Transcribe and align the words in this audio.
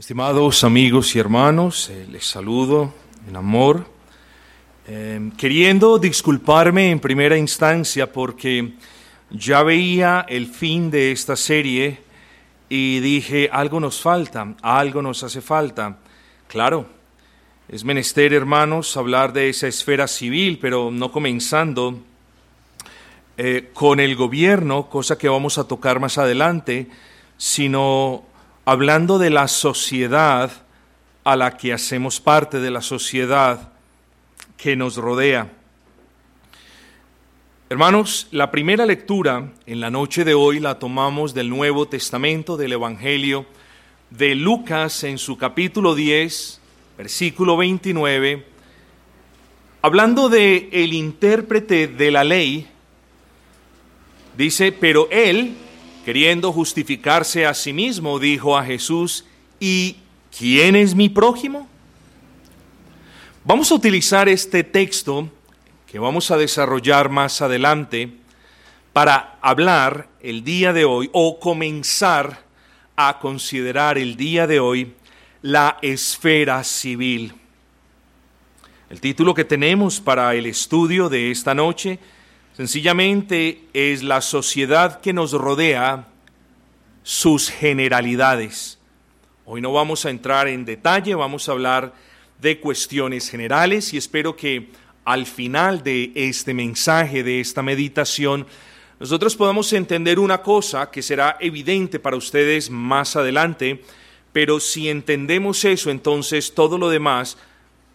Estimados 0.00 0.64
amigos 0.64 1.14
y 1.14 1.18
hermanos, 1.18 1.90
eh, 1.90 2.06
les 2.10 2.24
saludo 2.24 2.90
en 3.28 3.36
amor, 3.36 3.84
eh, 4.88 5.30
queriendo 5.36 5.98
disculparme 5.98 6.90
en 6.90 7.00
primera 7.00 7.36
instancia 7.36 8.10
porque 8.10 8.76
ya 9.28 9.62
veía 9.62 10.24
el 10.26 10.46
fin 10.46 10.90
de 10.90 11.12
esta 11.12 11.36
serie 11.36 11.98
y 12.70 13.00
dije, 13.00 13.50
algo 13.52 13.78
nos 13.78 14.00
falta, 14.00 14.54
algo 14.62 15.02
nos 15.02 15.22
hace 15.22 15.42
falta. 15.42 15.98
Claro, 16.48 16.86
es 17.68 17.84
menester, 17.84 18.32
hermanos, 18.32 18.96
hablar 18.96 19.34
de 19.34 19.50
esa 19.50 19.68
esfera 19.68 20.08
civil, 20.08 20.58
pero 20.58 20.90
no 20.90 21.12
comenzando 21.12 21.98
eh, 23.36 23.68
con 23.74 24.00
el 24.00 24.16
gobierno, 24.16 24.88
cosa 24.88 25.18
que 25.18 25.28
vamos 25.28 25.58
a 25.58 25.68
tocar 25.68 26.00
más 26.00 26.16
adelante, 26.16 26.88
sino 27.36 28.29
hablando 28.70 29.18
de 29.18 29.30
la 29.30 29.48
sociedad 29.48 30.52
a 31.24 31.34
la 31.34 31.56
que 31.56 31.72
hacemos 31.72 32.20
parte, 32.20 32.60
de 32.60 32.70
la 32.70 32.82
sociedad 32.82 33.72
que 34.56 34.76
nos 34.76 34.96
rodea. 34.96 35.50
Hermanos, 37.68 38.28
la 38.30 38.52
primera 38.52 38.86
lectura 38.86 39.50
en 39.66 39.80
la 39.80 39.90
noche 39.90 40.24
de 40.24 40.34
hoy 40.34 40.60
la 40.60 40.78
tomamos 40.78 41.34
del 41.34 41.50
Nuevo 41.50 41.88
Testamento, 41.88 42.56
del 42.56 42.74
Evangelio 42.74 43.44
de 44.10 44.36
Lucas 44.36 45.02
en 45.02 45.18
su 45.18 45.36
capítulo 45.36 45.96
10, 45.96 46.60
versículo 46.96 47.56
29, 47.56 48.46
hablando 49.82 50.28
de 50.28 50.68
el 50.70 50.92
intérprete 50.92 51.88
de 51.88 52.10
la 52.12 52.22
ley, 52.22 52.68
dice, 54.36 54.70
pero 54.70 55.08
él, 55.10 55.56
queriendo 56.04 56.52
justificarse 56.52 57.46
a 57.46 57.54
sí 57.54 57.72
mismo, 57.72 58.18
dijo 58.18 58.56
a 58.56 58.64
Jesús, 58.64 59.24
¿y 59.58 59.96
quién 60.36 60.76
es 60.76 60.94
mi 60.94 61.08
prójimo? 61.08 61.68
Vamos 63.44 63.70
a 63.70 63.74
utilizar 63.74 64.28
este 64.28 64.64
texto 64.64 65.28
que 65.86 65.98
vamos 65.98 66.30
a 66.30 66.36
desarrollar 66.36 67.10
más 67.10 67.42
adelante 67.42 68.12
para 68.92 69.38
hablar 69.40 70.08
el 70.20 70.44
día 70.44 70.72
de 70.72 70.84
hoy 70.84 71.10
o 71.12 71.38
comenzar 71.40 72.44
a 72.96 73.18
considerar 73.18 73.98
el 73.98 74.16
día 74.16 74.46
de 74.46 74.60
hoy 74.60 74.94
la 75.42 75.78
esfera 75.82 76.62
civil. 76.64 77.34
El 78.88 79.00
título 79.00 79.34
que 79.34 79.44
tenemos 79.44 80.00
para 80.00 80.34
el 80.34 80.46
estudio 80.46 81.08
de 81.08 81.30
esta 81.30 81.54
noche 81.54 81.98
Sencillamente 82.56 83.62
es 83.72 84.02
la 84.02 84.20
sociedad 84.20 85.00
que 85.00 85.12
nos 85.12 85.32
rodea, 85.32 86.08
sus 87.02 87.48
generalidades. 87.48 88.78
Hoy 89.46 89.60
no 89.60 89.72
vamos 89.72 90.04
a 90.04 90.10
entrar 90.10 90.48
en 90.48 90.64
detalle, 90.64 91.14
vamos 91.14 91.48
a 91.48 91.52
hablar 91.52 91.94
de 92.40 92.60
cuestiones 92.60 93.30
generales 93.30 93.94
y 93.94 93.96
espero 93.96 94.36
que 94.36 94.68
al 95.04 95.26
final 95.26 95.82
de 95.82 96.12
este 96.14 96.52
mensaje, 96.52 97.22
de 97.22 97.40
esta 97.40 97.62
meditación, 97.62 98.46
nosotros 98.98 99.34
podamos 99.34 99.72
entender 99.72 100.18
una 100.18 100.42
cosa 100.42 100.90
que 100.90 101.02
será 101.02 101.36
evidente 101.40 101.98
para 101.98 102.16
ustedes 102.16 102.68
más 102.68 103.16
adelante, 103.16 103.82
pero 104.32 104.60
si 104.60 104.88
entendemos 104.88 105.64
eso, 105.64 105.90
entonces 105.90 106.54
todo 106.54 106.78
lo 106.78 106.90
demás 106.90 107.38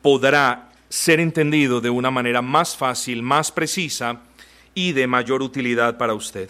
podrá 0.02 0.72
ser 0.90 1.20
entendido 1.20 1.82
de 1.82 1.90
una 1.90 2.10
manera 2.10 2.42
más 2.42 2.76
fácil, 2.76 3.22
más 3.22 3.52
precisa, 3.52 4.22
y 4.76 4.92
de 4.92 5.08
mayor 5.08 5.42
utilidad 5.42 5.98
para 5.98 6.14
usted. 6.14 6.50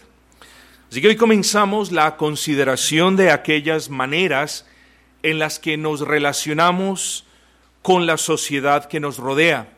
Así 0.92 1.02
que 1.02 1.08
hoy 1.08 1.16
comenzamos 1.16 1.92
la 1.92 2.18
consideración 2.18 3.16
de 3.16 3.32
aquellas 3.32 3.90
maneras 3.90 4.66
en 5.24 5.40
las 5.40 5.60
que 5.60 5.78
nos 5.78 6.02
relacionamos 6.02 7.26
con 7.82 8.06
la 8.06 8.18
sociedad 8.18 8.86
que 8.86 9.00
nos 9.00 9.18
rodea. 9.18 9.70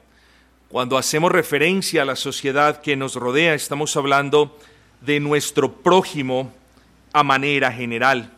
Cuando 0.69 0.97
hacemos 0.97 1.31
referencia 1.31 2.01
a 2.01 2.05
la 2.05 2.15
sociedad 2.15 2.81
que 2.81 2.95
nos 2.95 3.15
rodea, 3.15 3.53
estamos 3.53 3.95
hablando 3.95 4.57
de 5.01 5.19
nuestro 5.19 5.71
prójimo 5.71 6.53
a 7.13 7.23
manera 7.23 7.71
general. 7.71 8.33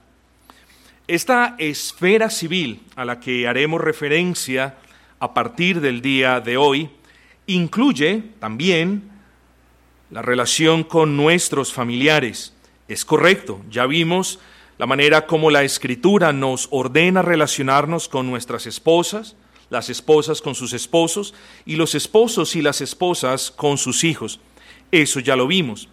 Esta 1.07 1.55
esfera 1.57 2.29
civil 2.29 2.83
a 2.95 3.03
la 3.03 3.19
que 3.19 3.47
haremos 3.47 3.81
referencia 3.81 4.75
a 5.19 5.33
partir 5.33 5.81
del 5.81 6.01
día 6.01 6.39
de 6.39 6.55
hoy 6.55 6.89
incluye 7.47 8.23
también 8.39 9.09
la 10.11 10.21
relación 10.21 10.83
con 10.83 11.17
nuestros 11.17 11.73
familiares. 11.73 12.53
Es 12.87 13.05
correcto, 13.05 13.61
ya 13.69 13.85
vimos 13.85 14.39
la 14.79 14.85
manera 14.85 15.27
como 15.27 15.51
la 15.51 15.63
escritura 15.63 16.31
nos 16.31 16.69
ordena 16.71 17.21
relacionarnos 17.21 18.07
con 18.07 18.29
nuestras 18.29 18.65
esposas, 18.65 19.35
las 19.69 19.89
esposas 19.89 20.41
con 20.41 20.55
sus 20.55 20.71
esposos 20.71 21.33
y 21.65 21.75
los 21.75 21.95
esposos 21.95 22.55
y 22.55 22.61
las 22.61 22.79
esposas 22.79 23.51
con 23.51 23.77
sus 23.77 24.05
hijos. 24.05 24.39
Eso 24.89 25.19
ya 25.19 25.35
lo 25.35 25.47
vimos. 25.47 25.89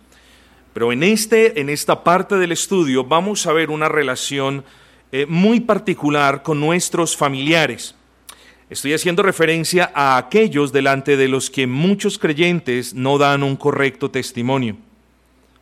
Pero 0.72 0.93
en, 0.93 1.03
este, 1.03 1.60
en 1.60 1.69
esta 1.69 2.04
parte 2.04 2.37
del 2.37 2.53
estudio 2.53 3.03
vamos 3.03 3.48
a 3.48 3.53
ver 3.53 3.71
una 3.71 3.88
relación 3.88 4.65
eh, 5.10 5.27
muy 5.28 5.59
particular 5.59 6.44
con 6.44 6.60
nuestros 6.60 7.16
familiares. 7.16 7.96
Estoy 8.69 8.94
haciendo 8.94 9.22
referencia 9.22 9.93
a 9.94 10.16
aquellos 10.16 10.72
delante 10.72 11.16
de 11.16 11.28
los 11.28 11.50
que 11.50 11.69
muchos 11.69 12.19
creyentes 12.19 12.94
no 12.94 13.16
dan 13.16 13.44
un 13.44 13.54
correcto 13.54 14.10
testimonio. 14.10 14.77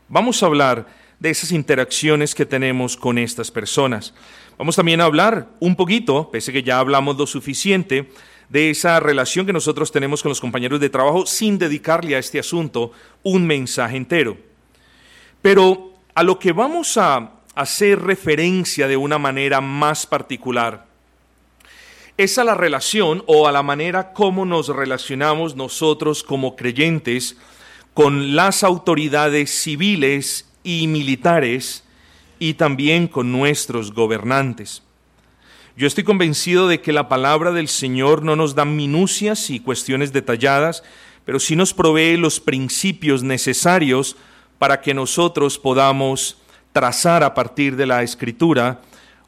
Vamos 0.09 0.43
a 0.43 0.47
hablar 0.47 0.87
de 1.21 1.29
esas 1.29 1.53
interacciones 1.53 2.35
que 2.35 2.47
tenemos 2.47 2.97
con 2.97 3.19
estas 3.19 3.51
personas. 3.51 4.15
Vamos 4.57 4.77
también 4.77 5.03
a 5.03 5.05
hablar 5.05 5.49
un 5.61 5.77
poquito, 5.77 6.31
pese 6.31 6.51
que 6.51 6.63
ya 6.63 6.79
hablamos 6.79 7.19
lo 7.19 7.27
suficiente, 7.27 8.09
de 8.49 8.71
esa 8.71 8.99
relación 9.01 9.45
que 9.45 9.53
nosotros 9.53 9.93
tenemos 9.93 10.23
con 10.23 10.31
los 10.31 10.41
compañeros 10.41 10.81
de 10.81 10.89
trabajo 10.89 11.27
sin 11.27 11.59
dedicarle 11.59 12.17
a 12.17 12.21
este 12.21 12.39
asunto 12.39 12.93
un 13.23 13.47
mensaje 13.47 13.99
entero. 13.99 14.39
Pero 15.43 15.93
a 16.15 16.23
lo 16.23 16.39
que 16.39 16.53
vamos 16.53 16.97
a 16.97 17.33
hacer 17.55 18.01
referencia 18.01 18.89
de 18.89 18.97
una 18.97 19.19
manera 19.19 19.61
más 19.61 20.07
particular 20.07 20.94
es 22.17 22.39
a 22.39 22.45
la 22.45 22.55
relación 22.55 23.25
o 23.27 23.49
a 23.49 23.53
la 23.53 23.63
manera 23.63 24.13
como 24.13 24.47
nos 24.47 24.69
relacionamos 24.69 25.57
nosotros 25.57 26.23
como 26.23 26.55
creyentes 26.55 27.37
con 27.93 28.37
las 28.37 28.63
autoridades 28.63 29.51
civiles 29.51 30.49
y 30.63 30.87
militares 30.87 31.85
y 32.39 32.55
también 32.55 33.09
con 33.09 33.33
nuestros 33.33 33.93
gobernantes. 33.93 34.83
Yo 35.77 35.89
estoy 35.89 36.05
convencido 36.05 36.69
de 36.69 36.81
que 36.81 36.93
la 36.93 37.09
palabra 37.09 37.51
del 37.51 37.67
Señor 37.67 38.23
no 38.23 38.37
nos 38.37 38.55
da 38.55 38.65
minucias 38.65 39.51
y 39.51 39.59
cuestiones 39.59 40.13
detalladas, 40.13 40.85
pero 41.25 41.41
sí 41.41 41.57
nos 41.57 41.75
provee 41.75 42.17
los 42.17 42.39
principios 42.39 43.25
necesarios 43.25 44.17
para 44.61 44.81
que 44.81 44.95
nosotros 44.95 45.59
podamos 45.59 46.39
trazar 46.73 47.25
a 47.25 47.35
partir 47.35 47.75
de 47.75 47.87
la 47.87 48.05
Escritura 48.05 48.83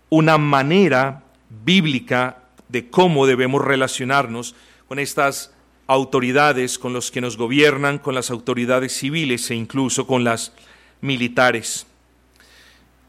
una 0.08 0.38
manera 0.38 1.25
bíblica 1.64 2.45
de 2.69 2.88
cómo 2.91 3.27
debemos 3.27 3.65
relacionarnos 3.65 4.54
con 4.88 4.99
estas 4.99 5.53
autoridades, 5.87 6.78
con 6.78 6.93
los 6.93 7.10
que 7.10 7.21
nos 7.21 7.37
gobiernan, 7.37 7.99
con 7.99 8.15
las 8.15 8.31
autoridades 8.31 8.93
civiles 8.93 9.50
e 9.50 9.54
incluso 9.54 10.06
con 10.06 10.25
las 10.25 10.53
militares. 11.00 11.87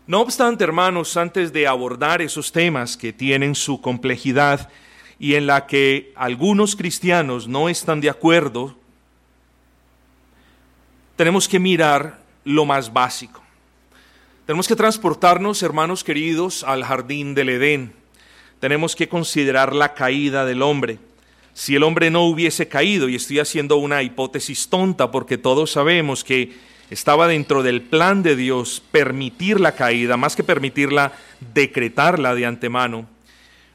No 0.05 0.21
obstante, 0.21 0.63
hermanos, 0.63 1.17
antes 1.17 1.51
de 1.51 1.67
abordar 1.67 2.21
esos 2.21 2.51
temas 2.51 2.95
que 2.95 3.11
tienen 3.11 3.55
su 3.55 3.81
complejidad 3.81 4.69
y 5.19 5.35
en 5.35 5.47
la 5.47 5.65
que 5.65 6.13
algunos 6.15 6.75
cristianos 6.75 7.47
no 7.47 7.67
están 7.67 7.99
de 7.99 8.09
acuerdo, 8.09 8.77
tenemos 11.15 11.47
que 11.47 11.59
mirar 11.59 12.19
lo 12.45 12.65
más 12.65 12.93
básico. 12.93 13.41
Tenemos 14.45 14.67
que 14.67 14.75
transportarnos, 14.75 15.61
hermanos 15.63 16.03
queridos, 16.03 16.63
al 16.63 16.83
jardín 16.85 17.33
del 17.33 17.49
Edén 17.49 17.93
tenemos 18.59 18.95
que 18.95 19.07
considerar 19.07 19.75
la 19.75 19.93
caída 19.93 20.45
del 20.45 20.61
hombre. 20.61 20.99
Si 21.53 21.75
el 21.75 21.83
hombre 21.83 22.09
no 22.09 22.23
hubiese 22.23 22.67
caído, 22.67 23.09
y 23.09 23.15
estoy 23.15 23.39
haciendo 23.39 23.77
una 23.77 24.03
hipótesis 24.03 24.69
tonta 24.69 25.11
porque 25.11 25.37
todos 25.37 25.71
sabemos 25.71 26.23
que 26.23 26.53
estaba 26.89 27.27
dentro 27.27 27.63
del 27.63 27.81
plan 27.81 28.23
de 28.23 28.35
Dios 28.35 28.81
permitir 28.91 29.59
la 29.59 29.73
caída, 29.73 30.17
más 30.17 30.35
que 30.35 30.43
permitirla, 30.43 31.13
decretarla 31.53 32.35
de 32.35 32.45
antemano. 32.45 33.07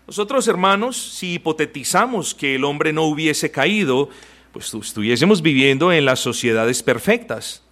Nosotros, 0.06 0.48
hermanos, 0.48 0.96
si 0.96 1.34
hipotetizamos 1.34 2.34
que 2.34 2.56
el 2.56 2.64
hombre 2.64 2.92
no 2.92 3.04
hubiese 3.04 3.50
caído, 3.50 4.08
pues 4.52 4.72
estuviésemos 4.74 5.42
viviendo 5.42 5.92
en 5.92 6.04
las 6.04 6.20
sociedades 6.20 6.82
perfectas, 6.82 7.62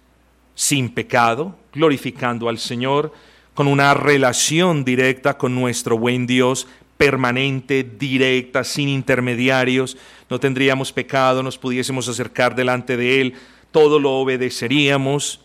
sin 0.55 0.89
pecado, 0.89 1.57
glorificando 1.73 2.49
al 2.49 2.57
Señor, 2.57 3.13
con 3.53 3.67
una 3.67 3.93
relación 3.93 4.85
directa 4.85 5.37
con 5.37 5.55
nuestro 5.55 5.97
buen 5.97 6.25
Dios, 6.25 6.67
permanente, 7.01 7.83
directa, 7.83 8.63
sin 8.63 8.87
intermediarios, 8.87 9.97
no 10.29 10.39
tendríamos 10.39 10.93
pecado, 10.93 11.41
nos 11.41 11.57
pudiésemos 11.57 12.07
acercar 12.07 12.53
delante 12.53 12.95
de 12.95 13.21
Él, 13.21 13.33
todo 13.71 13.97
lo 13.99 14.11
obedeceríamos, 14.11 15.41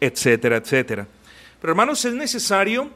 etcétera, 0.00 0.56
etcétera. 0.56 1.06
Pero 1.60 1.70
hermanos, 1.70 2.04
es 2.04 2.12
necesario 2.12 2.90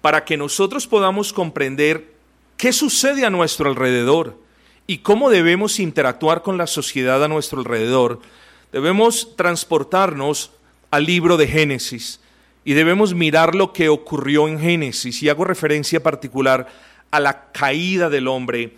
para 0.00 0.24
que 0.24 0.38
nosotros 0.38 0.86
podamos 0.86 1.34
comprender 1.34 2.14
qué 2.56 2.72
sucede 2.72 3.26
a 3.26 3.30
nuestro 3.30 3.68
alrededor 3.68 4.40
y 4.86 4.98
cómo 4.98 5.28
debemos 5.28 5.80
interactuar 5.80 6.40
con 6.40 6.56
la 6.56 6.66
sociedad 6.66 7.22
a 7.22 7.28
nuestro 7.28 7.58
alrededor, 7.58 8.22
debemos 8.72 9.36
transportarnos 9.36 10.50
al 10.90 11.04
libro 11.04 11.36
de 11.36 11.46
Génesis 11.46 12.20
y 12.64 12.72
debemos 12.72 13.12
mirar 13.12 13.54
lo 13.54 13.74
que 13.74 13.90
ocurrió 13.90 14.48
en 14.48 14.58
Génesis. 14.58 15.22
Y 15.22 15.28
hago 15.28 15.44
referencia 15.44 16.02
particular 16.02 16.68
a 17.14 17.20
la 17.20 17.52
caída 17.52 18.10
del 18.10 18.26
hombre 18.26 18.72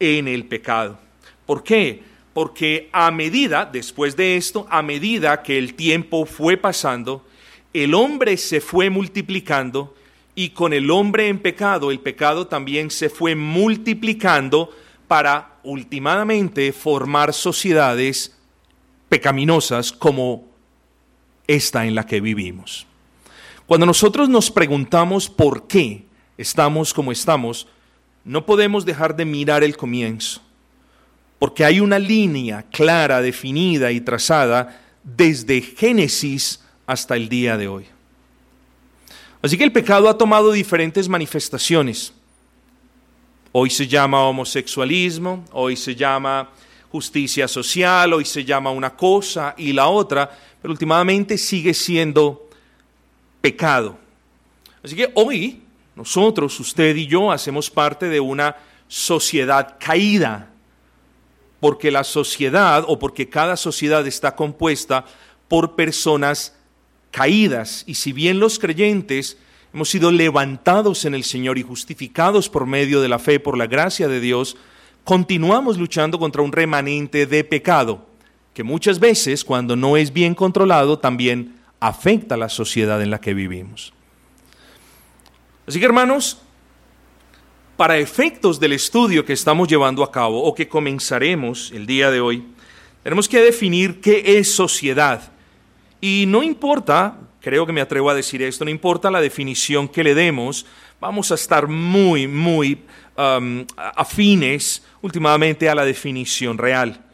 en 0.00 0.26
el 0.26 0.46
pecado. 0.46 0.98
¿Por 1.44 1.62
qué? 1.62 2.02
Porque 2.32 2.88
a 2.90 3.10
medida, 3.10 3.68
después 3.70 4.16
de 4.16 4.38
esto, 4.38 4.66
a 4.70 4.80
medida 4.80 5.42
que 5.42 5.58
el 5.58 5.74
tiempo 5.74 6.24
fue 6.24 6.56
pasando, 6.56 7.26
el 7.74 7.92
hombre 7.92 8.38
se 8.38 8.62
fue 8.62 8.88
multiplicando 8.88 9.94
y 10.34 10.50
con 10.50 10.72
el 10.72 10.90
hombre 10.90 11.28
en 11.28 11.38
pecado, 11.38 11.90
el 11.90 12.00
pecado 12.00 12.46
también 12.46 12.90
se 12.90 13.10
fue 13.10 13.34
multiplicando 13.34 14.70
para 15.06 15.58
últimamente 15.62 16.72
formar 16.72 17.34
sociedades 17.34 18.34
pecaminosas 19.10 19.92
como 19.92 20.46
esta 21.46 21.84
en 21.84 21.94
la 21.94 22.06
que 22.06 22.22
vivimos. 22.22 22.86
Cuando 23.66 23.84
nosotros 23.84 24.30
nos 24.30 24.50
preguntamos 24.50 25.28
por 25.28 25.66
qué 25.66 26.06
estamos 26.38 26.94
como 26.94 27.12
estamos, 27.12 27.68
no 28.24 28.46
podemos 28.46 28.84
dejar 28.84 29.16
de 29.16 29.24
mirar 29.24 29.64
el 29.64 29.76
comienzo, 29.76 30.40
porque 31.38 31.64
hay 31.64 31.80
una 31.80 31.98
línea 31.98 32.64
clara, 32.70 33.20
definida 33.20 33.90
y 33.90 34.00
trazada 34.00 34.80
desde 35.02 35.60
Génesis 35.60 36.62
hasta 36.86 37.16
el 37.16 37.28
día 37.28 37.56
de 37.56 37.68
hoy. 37.68 37.86
Así 39.42 39.58
que 39.58 39.64
el 39.64 39.72
pecado 39.72 40.08
ha 40.08 40.16
tomado 40.16 40.52
diferentes 40.52 41.08
manifestaciones. 41.08 42.12
Hoy 43.50 43.70
se 43.70 43.88
llama 43.88 44.24
homosexualismo, 44.24 45.44
hoy 45.50 45.76
se 45.76 45.96
llama 45.96 46.48
justicia 46.90 47.48
social, 47.48 48.12
hoy 48.12 48.24
se 48.24 48.44
llama 48.44 48.70
una 48.70 48.90
cosa 48.90 49.54
y 49.58 49.72
la 49.72 49.88
otra, 49.88 50.30
pero 50.60 50.72
últimamente 50.72 51.36
sigue 51.36 51.74
siendo 51.74 52.48
pecado. 53.40 53.98
Así 54.82 54.94
que 54.94 55.10
hoy 55.14 55.60
nosotros, 56.02 56.58
usted 56.58 56.96
y 56.96 57.06
yo, 57.06 57.30
hacemos 57.30 57.70
parte 57.70 58.08
de 58.08 58.18
una 58.18 58.56
sociedad 58.88 59.76
caída, 59.78 60.50
porque 61.60 61.92
la 61.92 62.02
sociedad 62.02 62.84
o 62.88 62.98
porque 62.98 63.28
cada 63.28 63.56
sociedad 63.56 64.04
está 64.04 64.34
compuesta 64.34 65.04
por 65.46 65.76
personas 65.76 66.56
caídas. 67.12 67.84
Y 67.86 67.94
si 67.94 68.12
bien 68.12 68.40
los 68.40 68.58
creyentes 68.58 69.38
hemos 69.72 69.90
sido 69.90 70.10
levantados 70.10 71.04
en 71.04 71.14
el 71.14 71.22
Señor 71.22 71.56
y 71.56 71.62
justificados 71.62 72.48
por 72.48 72.66
medio 72.66 73.00
de 73.00 73.08
la 73.08 73.20
fe, 73.20 73.38
por 73.38 73.56
la 73.56 73.68
gracia 73.68 74.08
de 74.08 74.18
Dios, 74.18 74.56
continuamos 75.04 75.78
luchando 75.78 76.18
contra 76.18 76.42
un 76.42 76.50
remanente 76.50 77.26
de 77.26 77.44
pecado, 77.44 78.04
que 78.54 78.64
muchas 78.64 78.98
veces, 78.98 79.44
cuando 79.44 79.76
no 79.76 79.96
es 79.96 80.12
bien 80.12 80.34
controlado, 80.34 80.98
también 80.98 81.60
afecta 81.78 82.34
a 82.34 82.38
la 82.38 82.48
sociedad 82.48 83.00
en 83.00 83.10
la 83.12 83.20
que 83.20 83.34
vivimos. 83.34 83.92
Así 85.66 85.78
que 85.78 85.86
hermanos, 85.86 86.38
para 87.76 87.98
efectos 87.98 88.58
del 88.58 88.72
estudio 88.72 89.24
que 89.24 89.32
estamos 89.32 89.68
llevando 89.68 90.02
a 90.02 90.10
cabo 90.10 90.42
o 90.42 90.54
que 90.54 90.68
comenzaremos 90.68 91.70
el 91.72 91.86
día 91.86 92.10
de 92.10 92.20
hoy, 92.20 92.44
tenemos 93.02 93.28
que 93.28 93.40
definir 93.40 94.00
qué 94.00 94.38
es 94.38 94.52
sociedad. 94.52 95.32
Y 96.00 96.24
no 96.26 96.42
importa, 96.42 97.16
creo 97.40 97.64
que 97.64 97.72
me 97.72 97.80
atrevo 97.80 98.10
a 98.10 98.14
decir 98.14 98.42
esto, 98.42 98.64
no 98.64 98.72
importa 98.72 99.10
la 99.10 99.20
definición 99.20 99.88
que 99.88 100.02
le 100.02 100.16
demos, 100.16 100.66
vamos 101.00 101.30
a 101.30 101.36
estar 101.36 101.68
muy, 101.68 102.26
muy 102.26 102.82
um, 103.16 103.64
afines 103.76 104.84
últimamente 105.00 105.68
a 105.68 105.76
la 105.76 105.84
definición 105.84 106.58
real. 106.58 107.04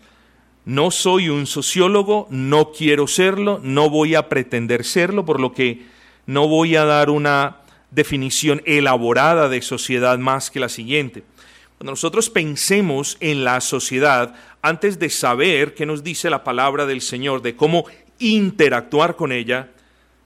No 0.65 0.91
soy 0.91 1.29
un 1.29 1.47
sociólogo, 1.47 2.29
no 2.31 2.73
quiero 2.73 3.07
serlo, 3.07 3.61
no 3.63 3.91
voy 3.91 4.15
a 4.15 4.29
pretender 4.29 4.85
serlo, 4.85 5.25
por 5.25 5.39
lo 5.39 5.53
que 5.53 5.87
no 6.27 6.49
voy 6.49 6.77
a 6.77 6.85
dar 6.85 7.11
una 7.11 7.59
definición 7.91 8.63
elaborada 8.65 9.49
de 9.49 9.63
sociedad 9.63 10.19
más 10.19 10.51
que 10.51 10.61
la 10.61 10.69
siguiente. 10.69 11.25
Cuando 11.79 11.93
nosotros 11.93 12.29
pensemos 12.29 13.17
en 13.21 13.45
la 13.45 13.61
sociedad, 13.61 14.35
antes 14.63 14.99
de 14.99 15.11
saber 15.11 15.75
qué 15.75 15.87
nos 15.87 16.03
dice 16.03 16.29
la 16.29 16.43
palabra 16.43 16.87
del 16.87 17.01
Señor, 17.01 17.41
de 17.41 17.55
cómo 17.55 17.87
interactuar 18.19 19.15
con 19.15 19.31
ella, 19.31 19.71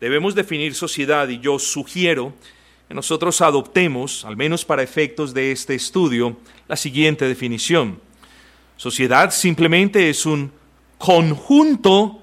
debemos 0.01 0.35
definir 0.35 0.75
sociedad 0.75 1.29
y 1.29 1.39
yo 1.39 1.59
sugiero 1.59 2.35
que 2.89 2.95
nosotros 2.95 3.41
adoptemos, 3.43 4.25
al 4.25 4.37
menos 4.37 4.65
para 4.65 4.83
efectos 4.83 5.35
de 5.35 5.53
este 5.53 5.75
estudio, 5.75 6.39
la 6.69 6.77
siguiente 6.77 7.27
definición. 7.27 8.01
Sociedad 8.77 9.31
simplemente 9.31 10.09
es 10.09 10.25
un 10.25 10.51
conjunto 10.99 12.23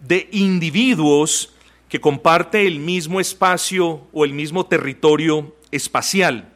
de 0.00 0.28
individuos 0.32 1.52
que 1.88 2.00
comparte 2.00 2.66
el 2.66 2.78
mismo 2.78 3.20
espacio 3.20 4.06
o 4.12 4.24
el 4.24 4.32
mismo 4.32 4.66
territorio 4.66 5.56
espacial. 5.70 6.52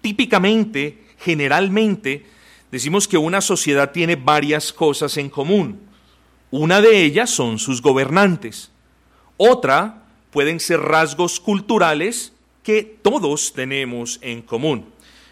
Típicamente, 0.00 1.04
generalmente, 1.18 2.24
decimos 2.70 3.08
que 3.08 3.18
una 3.18 3.40
sociedad 3.40 3.90
tiene 3.90 4.16
varias 4.16 4.72
cosas 4.72 5.16
en 5.16 5.28
común. 5.28 5.80
Una 6.50 6.80
de 6.80 7.04
ellas 7.04 7.30
son 7.30 7.58
sus 7.58 7.82
gobernantes. 7.82 8.70
Otra 9.36 10.04
pueden 10.30 10.60
ser 10.60 10.80
rasgos 10.80 11.40
culturales 11.40 12.32
que 12.62 12.82
todos 12.82 13.52
tenemos 13.52 14.18
en 14.22 14.42
común. 14.42 14.86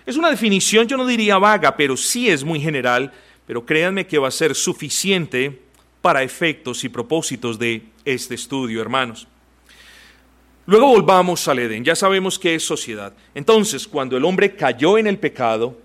Es 0.06 0.17
una 0.17 0.31
definición, 0.31 0.89
yo 0.89 0.97
no 0.97 1.06
diría 1.06 1.39
vaga, 1.39 1.77
pero 1.77 1.97
sí 1.97 2.29
es 2.29 2.43
muy 2.43 2.61
general, 2.61 3.12
pero 3.47 3.65
créanme 3.65 4.06
que 4.06 4.19
va 4.19 4.29
a 4.29 4.33
ser 4.33 4.55
suficiente 4.55 5.68
para 6.00 6.23
efectos 6.23 6.85
y 6.85 6.89
propósitos 6.89 7.59
de 7.59 7.83
este 8.05 8.35
estudio, 8.35 8.81
hermanos. 8.81 9.27
Luego 10.67 10.88
volvamos 10.88 11.49
al 11.49 11.61
Edén, 11.61 11.85
ya 11.85 11.97
sabemos 11.97 12.38
qué 12.38 12.55
es 12.55 12.62
sociedad. 12.62 13.14
Entonces, 13.35 13.88
cuando 13.88 14.17
el 14.17 14.25
hombre 14.25 14.55
cayó 14.55 14.99
en 14.99 15.07
el 15.07 15.19
pecado 15.19 15.78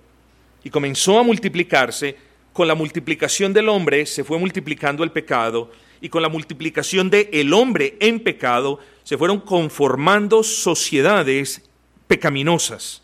y 0.63 0.69
comenzó 0.69 1.19
a 1.19 1.23
multiplicarse, 1.23 2.17
con 2.51 2.67
la 2.67 2.75
multiplicación 2.75 3.51
del 3.53 3.69
hombre 3.69 4.05
se 4.05 4.23
fue 4.23 4.37
multiplicando 4.37 5.03
el 5.03 5.11
pecado 5.11 5.71
y 6.01 6.09
con 6.09 6.21
la 6.21 6.29
multiplicación 6.29 7.09
del 7.09 7.29
el 7.31 7.53
hombre 7.53 7.97
en 7.99 8.19
pecado 8.19 8.79
se 9.03 9.17
fueron 9.17 9.39
conformando 9.39 10.43
sociedades 10.43 11.67
pecaminosas. 12.07 13.01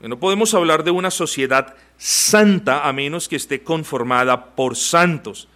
No 0.00 0.18
podemos 0.18 0.54
hablar 0.54 0.82
de 0.82 0.90
una 0.90 1.10
sociedad 1.10 1.74
santa 1.96 2.88
a 2.88 2.92
menos 2.92 3.28
que 3.28 3.36
esté 3.36 3.62
conformada 3.62 4.54
por 4.56 4.76
santos. 4.76 5.48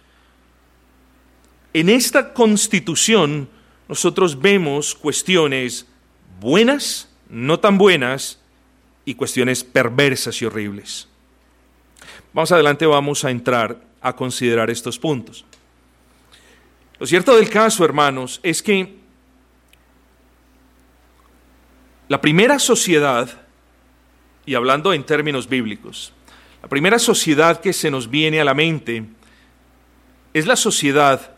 En 1.79 1.89
esta 1.89 2.33
constitución 2.33 3.47
nosotros 3.87 4.41
vemos 4.41 4.95
cuestiones 4.95 5.85
buenas, 6.39 7.07
no 7.29 7.59
tan 7.59 7.77
buenas, 7.77 8.39
y 9.05 9.13
cuestiones 9.13 9.63
perversas 9.63 10.41
y 10.41 10.45
horribles. 10.45 11.07
Vamos 12.33 12.51
adelante, 12.51 12.87
vamos 12.87 13.23
a 13.23 13.29
entrar 13.29 13.79
a 14.01 14.15
considerar 14.15 14.71
estos 14.71 14.97
puntos. 14.97 15.45
Lo 16.97 17.05
cierto 17.05 17.35
del 17.35 17.47
caso, 17.47 17.85
hermanos, 17.85 18.39
es 18.41 18.63
que 18.63 18.95
la 22.07 22.19
primera 22.19 22.57
sociedad 22.57 23.29
y 24.47 24.55
hablando 24.55 24.93
en 24.93 25.03
términos 25.03 25.47
bíblicos, 25.47 26.11
la 26.63 26.69
primera 26.69 26.97
sociedad 26.97 27.61
que 27.61 27.71
se 27.71 27.91
nos 27.91 28.09
viene 28.09 28.41
a 28.41 28.45
la 28.45 28.55
mente 28.55 29.05
es 30.33 30.47
la 30.47 30.55
sociedad 30.55 31.36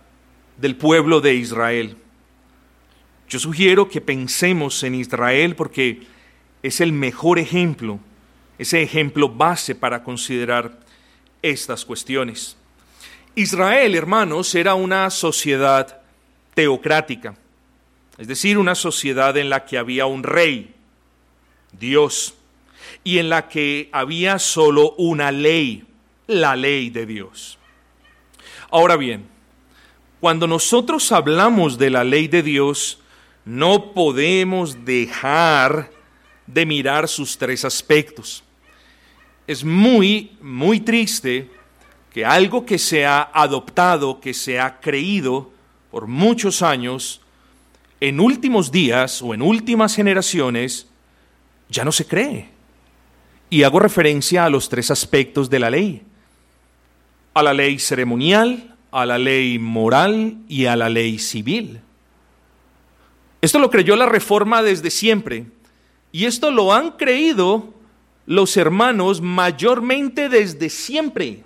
del 0.59 0.75
pueblo 0.75 1.21
de 1.21 1.35
Israel. 1.35 1.95
Yo 3.29 3.39
sugiero 3.39 3.89
que 3.89 4.01
pensemos 4.01 4.83
en 4.83 4.95
Israel 4.95 5.55
porque 5.55 6.01
es 6.63 6.81
el 6.81 6.91
mejor 6.91 7.39
ejemplo, 7.39 7.99
ese 8.57 8.81
ejemplo 8.81 9.29
base 9.29 9.75
para 9.75 10.03
considerar 10.03 10.79
estas 11.41 11.85
cuestiones. 11.85 12.57
Israel, 13.35 13.95
hermanos, 13.95 14.53
era 14.55 14.73
una 14.73 15.09
sociedad 15.09 16.01
teocrática, 16.53 17.35
es 18.17 18.27
decir, 18.27 18.57
una 18.57 18.75
sociedad 18.75 19.37
en 19.37 19.49
la 19.49 19.65
que 19.65 19.77
había 19.77 20.07
un 20.07 20.23
rey, 20.23 20.73
Dios, 21.71 22.33
y 23.03 23.19
en 23.19 23.29
la 23.29 23.47
que 23.47 23.89
había 23.93 24.39
solo 24.39 24.93
una 24.97 25.31
ley, 25.31 25.85
la 26.27 26.57
ley 26.57 26.89
de 26.89 27.05
Dios. 27.05 27.57
Ahora 28.71 28.97
bien, 28.97 29.25
cuando 30.19 30.47
nosotros 30.47 31.11
hablamos 31.11 31.77
de 31.77 31.89
la 31.89 32.03
ley 32.03 32.27
de 32.27 32.43
Dios, 32.43 32.99
no 33.45 33.93
podemos 33.93 34.85
dejar 34.85 35.91
de 36.45 36.65
mirar 36.65 37.07
sus 37.07 37.37
tres 37.37 37.63
aspectos. 37.63 38.43
Es 39.47 39.63
muy, 39.63 40.37
muy 40.41 40.79
triste 40.79 41.49
que 42.13 42.25
algo 42.25 42.65
que 42.65 42.77
se 42.77 43.05
ha 43.05 43.29
adoptado, 43.33 44.19
que 44.19 44.33
se 44.33 44.59
ha 44.59 44.79
creído 44.79 45.51
por 45.91 46.07
muchos 46.07 46.61
años, 46.61 47.21
en 48.01 48.19
últimos 48.19 48.71
días 48.71 49.21
o 49.21 49.33
en 49.33 49.41
últimas 49.41 49.95
generaciones, 49.95 50.87
ya 51.67 51.83
no 51.83 51.91
se 51.91 52.05
cree 52.05 52.49
Y 53.49 53.63
hago 53.63 53.79
referencia 53.79 54.45
a 54.45 54.49
los 54.49 54.69
tres 54.69 54.89
aspectos 54.91 55.49
de 55.49 55.59
la 55.59 55.69
ley. 55.69 56.03
A 57.33 57.43
la 57.43 57.53
ley 57.53 57.79
ceremonial, 57.79 58.68
a 58.91 59.05
la 59.05 59.17
ley 59.17 59.59
moral 59.59 60.37
y 60.47 60.65
a 60.65 60.75
la 60.75 60.89
ley 60.89 61.19
civil. 61.19 61.81
Esto 63.41 63.59
lo 63.59 63.69
creyó 63.69 63.95
la 63.95 64.05
Reforma 64.05 64.61
desde 64.61 64.89
siempre. 64.89 65.45
Y 66.11 66.25
esto 66.25 66.51
lo 66.51 66.73
han 66.73 66.91
creído 66.91 67.73
los 68.25 68.57
hermanos 68.57 69.21
mayormente 69.21 70.29
desde 70.29 70.69
siempre. 70.69 71.43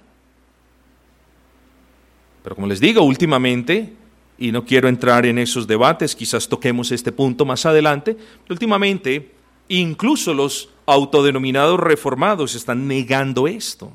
Pero 2.43 2.55
como 2.55 2.67
les 2.67 2.79
digo, 2.79 3.03
últimamente, 3.03 3.93
y 4.38 4.51
no 4.51 4.65
quiero 4.65 4.89
entrar 4.89 5.25
en 5.25 5.38
esos 5.38 5.67
debates, 5.67 6.15
quizás 6.15 6.47
toquemos 6.47 6.91
este 6.91 7.12
punto 7.12 7.45
más 7.45 7.65
adelante, 7.65 8.17
últimamente 8.50 9.31
incluso 9.69 10.33
los 10.33 10.69
autodenominados 10.85 11.79
reformados 11.79 12.55
están 12.55 12.88
negando 12.88 13.47
esto. 13.47 13.91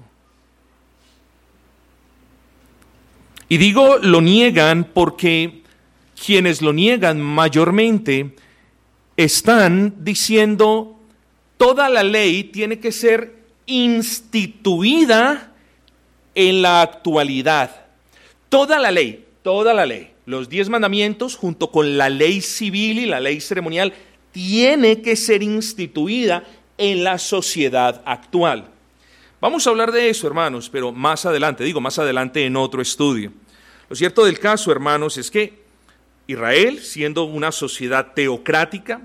Y 3.49 3.57
digo 3.57 3.99
lo 3.99 4.21
niegan 4.21 4.85
porque 4.85 5.63
quienes 6.23 6.61
lo 6.63 6.73
niegan 6.73 7.21
mayormente 7.21 8.35
están 9.17 9.95
diciendo 10.05 10.99
toda 11.57 11.89
la 11.89 12.03
ley 12.03 12.45
tiene 12.45 12.79
que 12.79 12.93
ser 12.93 13.35
instituida 13.67 15.53
en 16.35 16.63
la 16.63 16.83
actualidad. 16.83 17.87
Toda 18.49 18.79
la 18.79 18.91
ley, 18.91 19.25
toda 19.43 19.75
la 19.75 19.87
ley, 19.87 20.11
los 20.25 20.49
diez 20.49 20.69
mandamientos 20.69 21.37
junto 21.37 21.71
con 21.71 21.99
la 21.99 22.09
ley 22.09 22.41
civil 22.41 22.99
y 22.99 23.07
la 23.07 23.21
ley 23.21 23.41
ceremonial 23.41 23.93
tiene 24.33 25.03
que 25.03 25.17
ser 25.17 25.43
instituida 25.43 26.45
en 26.77 27.03
la 27.03 27.19
sociedad 27.19 28.03
actual. 28.05 28.71
Vamos 29.41 29.67
a 29.67 29.71
hablar 29.71 29.93
de 29.93 30.11
eso, 30.11 30.27
hermanos, 30.27 30.69
pero 30.69 30.91
más 30.91 31.25
adelante, 31.25 31.63
digo 31.63 31.81
más 31.81 31.99
adelante 31.99 32.45
en 32.45 32.57
otro 32.57 32.83
estudio. 32.83 33.33
Lo 33.89 33.95
cierto 33.95 34.25
del 34.25 34.41
caso, 34.41 34.73
hermanos, 34.73 35.17
es 35.17 35.31
que 35.31 35.63
Israel, 36.27 36.81
siendo 36.81 37.25
una 37.25 37.53
sociedad 37.53 38.15
teocrática, 38.15 39.01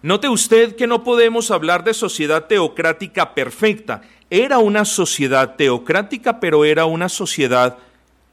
note 0.00 0.28
usted 0.28 0.76
que 0.76 0.86
no 0.86 1.02
podemos 1.02 1.50
hablar 1.50 1.82
de 1.82 1.92
sociedad 1.92 2.46
teocrática 2.46 3.34
perfecta. 3.34 4.02
Era 4.30 4.58
una 4.58 4.84
sociedad 4.84 5.56
teocrática, 5.56 6.38
pero 6.38 6.64
era 6.64 6.84
una 6.84 7.08
sociedad 7.08 7.78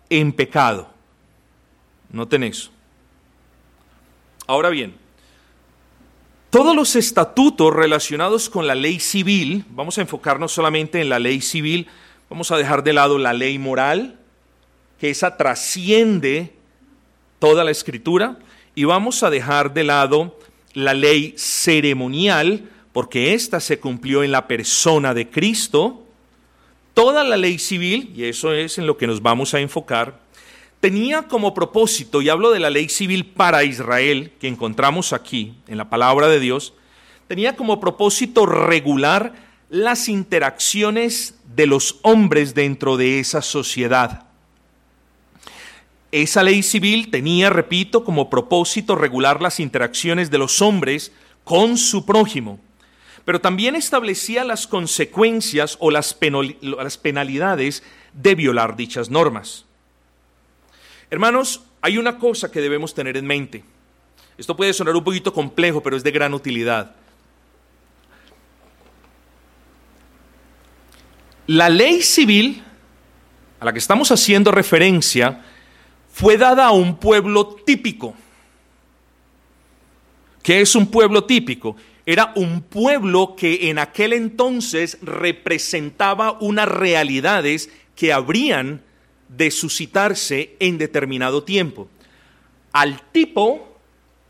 en 0.10 0.32
pecado. 0.32 0.90
Noten 2.12 2.44
eso. 2.44 2.72
Ahora 4.46 4.70
bien, 4.70 5.01
todos 6.52 6.76
los 6.76 6.98
estatutos 6.98 7.74
relacionados 7.74 8.50
con 8.50 8.68
la 8.68 8.76
ley 8.76 9.00
civil, 9.00 9.64
vamos 9.70 9.98
a 9.98 10.02
enfocarnos 10.02 10.52
solamente 10.52 11.00
en 11.00 11.08
la 11.08 11.18
ley 11.18 11.40
civil, 11.40 11.88
vamos 12.30 12.52
a 12.52 12.58
dejar 12.58 12.84
de 12.84 12.92
lado 12.92 13.18
la 13.18 13.32
ley 13.32 13.58
moral, 13.58 14.20
que 15.00 15.10
esa 15.10 15.38
trasciende 15.38 16.54
toda 17.40 17.64
la 17.64 17.72
escritura, 17.72 18.38
y 18.76 18.84
vamos 18.84 19.24
a 19.24 19.30
dejar 19.30 19.74
de 19.74 19.86
lado 19.86 20.38
la 20.74 20.94
ley 20.94 21.34
ceremonial, 21.38 22.70
porque 22.92 23.34
ésta 23.34 23.62
se 23.62 23.80
cumplió 23.80 24.22
en 24.22 24.34
la 24.34 24.48
persona 24.48 25.14
de 25.14 25.30
Cristo. 25.30 26.06
Toda 26.94 27.24
la 27.24 27.38
ley 27.38 27.60
civil, 27.60 28.12
y 28.14 28.26
eso 28.26 28.52
es 28.54 28.78
en 28.78 28.88
lo 28.88 28.98
que 28.98 29.08
nos 29.08 29.22
vamos 29.22 29.54
a 29.54 29.62
enfocar, 29.62 30.20
tenía 30.82 31.28
como 31.28 31.54
propósito, 31.54 32.22
y 32.22 32.30
hablo 32.30 32.52
de 32.52 32.60
la 32.60 32.70
ley 32.70 32.90
civil 32.90 33.26
para 33.26 33.64
Israel, 33.64 34.34
que 34.40 34.48
encontramos 34.48 35.14
aquí 35.14 35.54
en 35.68 35.78
la 35.78 35.90
palabra 35.90 36.28
de 36.28 36.40
Dios, 36.40 36.74
tenía 37.28 37.56
como 37.56 37.80
propósito 37.80 38.46
regular 38.46 39.34
las 39.70 40.10
interacciones 40.10 41.36
de 41.56 41.68
los 41.68 42.00
hombres 42.02 42.54
dentro 42.56 42.98
de 42.98 43.20
esa 43.20 43.42
sociedad. 43.42 44.26
Esa 46.12 46.44
ley 46.44 46.62
civil 46.62 47.10
tenía, 47.10 47.50
repito, 47.50 48.04
como 48.04 48.30
propósito 48.30 48.96
regular 48.96 49.42
las 49.42 49.62
interacciones 49.62 50.30
de 50.30 50.40
los 50.40 50.62
hombres 50.62 51.14
con 51.46 51.78
su 51.78 52.06
prójimo, 52.06 52.60
pero 53.24 53.40
también 53.40 53.76
establecía 53.76 54.44
las 54.44 54.68
consecuencias 54.68 55.78
o 55.80 55.92
las, 55.92 56.14
penalidades 56.16 57.84
de 58.14 58.36
violar 58.36 58.76
dichas 58.76 59.10
normas. 59.10 59.66
Hermanos, 61.12 61.62
hay 61.82 61.98
una 61.98 62.18
cosa 62.18 62.50
que 62.50 62.62
debemos 62.62 62.94
tener 62.94 63.18
en 63.18 63.28
mente. 63.28 63.66
Esto 64.38 64.56
puede 64.56 64.72
sonar 64.72 64.96
un 64.96 65.04
poquito 65.04 65.34
complejo, 65.34 65.84
pero 65.84 65.98
es 65.98 66.04
de 66.04 66.12
gran 66.12 66.34
utilidad. 66.34 66.96
La 71.48 71.68
ley 71.68 72.02
civil 72.02 72.64
a 73.60 73.66
la 73.66 73.74
que 73.74 73.80
estamos 73.80 74.10
haciendo 74.10 74.52
referencia 74.52 75.44
fue 76.14 76.38
dada 76.38 76.68
a 76.68 76.72
un 76.72 76.96
pueblo 76.96 77.46
típico. 77.66 78.16
¿Qué 80.42 80.62
es 80.62 80.76
un 80.76 80.88
pueblo 80.88 81.26
típico? 81.26 81.76
Era 82.06 82.32
un 82.38 82.62
pueblo 82.62 83.36
que 83.36 83.70
en 83.70 83.80
aquel 83.80 84.14
entonces 84.14 84.98
representaba 85.02 86.38
unas 86.40 86.70
realidades 86.70 87.70
que 87.98 88.14
habrían 88.14 88.82
de 89.36 89.50
suscitarse 89.50 90.56
en 90.60 90.78
determinado 90.78 91.44
tiempo. 91.44 91.88
Al 92.74 93.02
tipo 93.12 93.78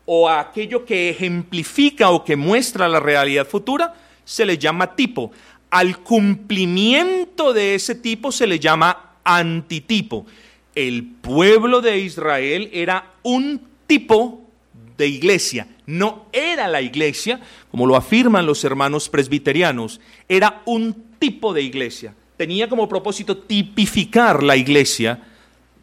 o 0.06 0.28
a 0.28 0.40
aquello 0.40 0.84
que 0.84 1.10
ejemplifica 1.10 2.10
o 2.10 2.24
que 2.24 2.36
muestra 2.36 2.88
la 2.88 3.00
realidad 3.00 3.46
futura 3.46 3.94
se 4.24 4.46
le 4.46 4.58
llama 4.58 4.94
tipo. 4.94 5.32
Al 5.70 5.98
cumplimiento 5.98 7.52
de 7.52 7.74
ese 7.74 7.94
tipo 7.94 8.30
se 8.30 8.46
le 8.46 8.58
llama 8.58 9.16
antitipo. 9.24 10.26
El 10.74 11.04
pueblo 11.04 11.80
de 11.80 11.98
Israel 11.98 12.70
era 12.72 13.12
un 13.22 13.60
tipo 13.86 14.48
de 14.96 15.06
iglesia, 15.06 15.66
no 15.86 16.26
era 16.32 16.68
la 16.68 16.80
iglesia, 16.80 17.40
como 17.70 17.86
lo 17.86 17.96
afirman 17.96 18.46
los 18.46 18.62
hermanos 18.64 19.08
presbiterianos, 19.08 20.00
era 20.28 20.62
un 20.64 20.94
tipo 21.18 21.52
de 21.52 21.62
iglesia 21.62 22.14
tenía 22.36 22.68
como 22.68 22.88
propósito 22.88 23.36
tipificar 23.36 24.42
la 24.42 24.56
iglesia 24.56 25.22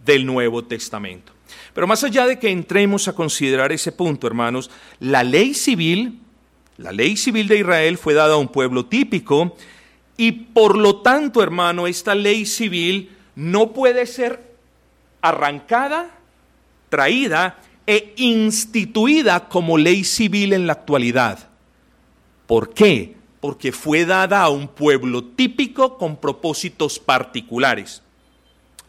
del 0.06 0.26
Nuevo 0.26 0.64
Testamento. 0.64 1.34
Pero 1.74 1.88
más 1.88 2.04
allá 2.04 2.26
de 2.26 2.40
que 2.40 2.50
entremos 2.50 3.08
a 3.08 3.14
considerar 3.14 3.72
ese 3.72 3.92
punto, 3.92 4.28
hermanos, 4.28 4.70
la 5.00 5.24
ley 5.24 5.54
civil, 5.54 6.20
la 6.78 6.92
ley 6.92 7.18
civil 7.18 7.48
de 7.48 7.60
Israel 7.60 7.98
fue 7.98 8.14
dada 8.14 8.34
a 8.34 8.38
un 8.38 8.48
pueblo 8.48 8.86
típico 8.86 9.56
y 10.18 10.32
por 10.32 10.78
lo 10.78 10.98
tanto, 10.98 11.42
hermano, 11.42 11.88
esta 11.88 12.16
ley 12.16 12.46
civil 12.46 13.12
no 13.36 13.72
puede 13.72 14.06
ser 14.06 14.54
arrancada, 15.22 16.12
traída 16.90 17.60
e 17.88 18.14
instituida 18.18 19.48
como 19.48 19.78
ley 19.78 20.04
civil 20.04 20.54
en 20.54 20.68
la 20.68 20.74
actualidad. 20.74 21.50
¿Por 22.46 22.74
qué? 22.74 23.16
Porque 23.40 23.72
fue 23.72 24.06
dada 24.06 24.42
a 24.42 24.50
un 24.50 24.68
pueblo 24.68 25.24
típico 25.24 25.98
con 25.98 26.18
propósitos 26.18 27.00
particulares. 27.00 28.02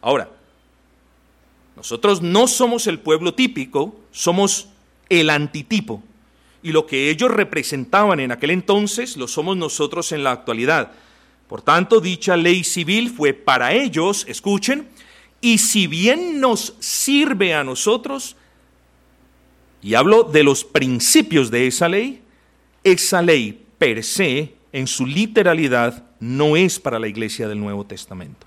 Ahora, 0.01 0.29
nosotros 1.75 2.21
no 2.21 2.47
somos 2.47 2.87
el 2.87 2.99
pueblo 2.99 3.33
típico, 3.33 3.95
somos 4.11 4.67
el 5.09 5.29
antitipo. 5.29 6.03
Y 6.63 6.71
lo 6.71 6.85
que 6.85 7.09
ellos 7.09 7.31
representaban 7.31 8.19
en 8.19 8.31
aquel 8.31 8.51
entonces 8.51 9.17
lo 9.17 9.27
somos 9.27 9.57
nosotros 9.57 10.11
en 10.11 10.23
la 10.23 10.31
actualidad. 10.31 10.91
Por 11.47 11.61
tanto, 11.61 11.99
dicha 11.99 12.37
ley 12.37 12.63
civil 12.63 13.09
fue 13.09 13.33
para 13.33 13.73
ellos, 13.73 14.25
escuchen, 14.27 14.87
y 15.41 15.57
si 15.57 15.87
bien 15.87 16.39
nos 16.39 16.75
sirve 16.79 17.53
a 17.55 17.63
nosotros, 17.63 18.35
y 19.81 19.95
hablo 19.95 20.23
de 20.23 20.43
los 20.43 20.63
principios 20.63 21.49
de 21.49 21.67
esa 21.67 21.89
ley, 21.89 22.21
esa 22.83 23.21
ley 23.21 23.60
per 23.81 24.03
se, 24.03 24.53
en 24.71 24.85
su 24.85 25.07
literalidad, 25.07 26.03
no 26.19 26.55
es 26.55 26.79
para 26.79 26.99
la 26.99 27.07
iglesia 27.07 27.47
del 27.47 27.59
Nuevo 27.59 27.83
Testamento. 27.83 28.45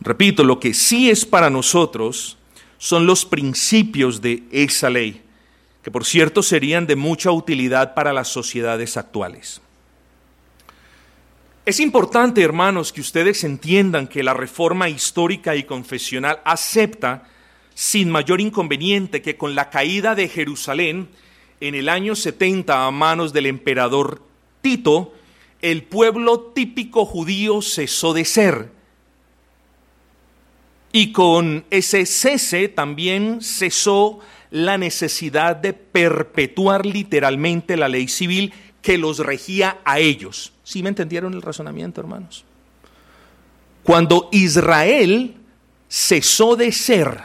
Repito, 0.00 0.44
lo 0.44 0.60
que 0.60 0.72
sí 0.72 1.10
es 1.10 1.26
para 1.26 1.50
nosotros 1.50 2.38
son 2.78 3.04
los 3.04 3.24
principios 3.24 4.20
de 4.20 4.44
esa 4.52 4.88
ley, 4.88 5.20
que 5.82 5.90
por 5.90 6.04
cierto 6.04 6.44
serían 6.44 6.86
de 6.86 6.94
mucha 6.94 7.32
utilidad 7.32 7.92
para 7.92 8.12
las 8.12 8.28
sociedades 8.28 8.96
actuales. 8.96 9.60
Es 11.64 11.80
importante, 11.80 12.40
hermanos, 12.40 12.92
que 12.92 13.00
ustedes 13.00 13.42
entiendan 13.42 14.06
que 14.06 14.22
la 14.22 14.32
reforma 14.32 14.88
histórica 14.88 15.56
y 15.56 15.64
confesional 15.64 16.38
acepta 16.44 17.24
sin 17.74 18.12
mayor 18.12 18.40
inconveniente 18.40 19.22
que 19.22 19.36
con 19.36 19.56
la 19.56 19.70
caída 19.70 20.14
de 20.14 20.28
Jerusalén, 20.28 21.08
en 21.60 21.74
el 21.74 21.88
año 21.88 22.14
70 22.14 22.86
a 22.86 22.90
manos 22.90 23.32
del 23.32 23.46
emperador 23.46 24.22
Tito, 24.62 25.14
el 25.62 25.84
pueblo 25.84 26.40
típico 26.54 27.04
judío 27.04 27.62
cesó 27.62 28.12
de 28.12 28.24
ser. 28.24 28.70
Y 30.92 31.12
con 31.12 31.64
ese 31.70 32.06
cese 32.06 32.68
también 32.68 33.40
cesó 33.42 34.20
la 34.50 34.78
necesidad 34.78 35.56
de 35.56 35.72
perpetuar 35.72 36.86
literalmente 36.86 37.76
la 37.76 37.88
ley 37.88 38.08
civil 38.08 38.52
que 38.80 38.98
los 38.98 39.18
regía 39.18 39.78
a 39.84 39.98
ellos. 39.98 40.52
¿Sí 40.62 40.82
me 40.82 40.88
entendieron 40.88 41.34
el 41.34 41.42
razonamiento, 41.42 42.00
hermanos? 42.00 42.44
Cuando 43.82 44.28
Israel 44.32 45.34
cesó 45.88 46.56
de 46.56 46.72
ser 46.72 47.20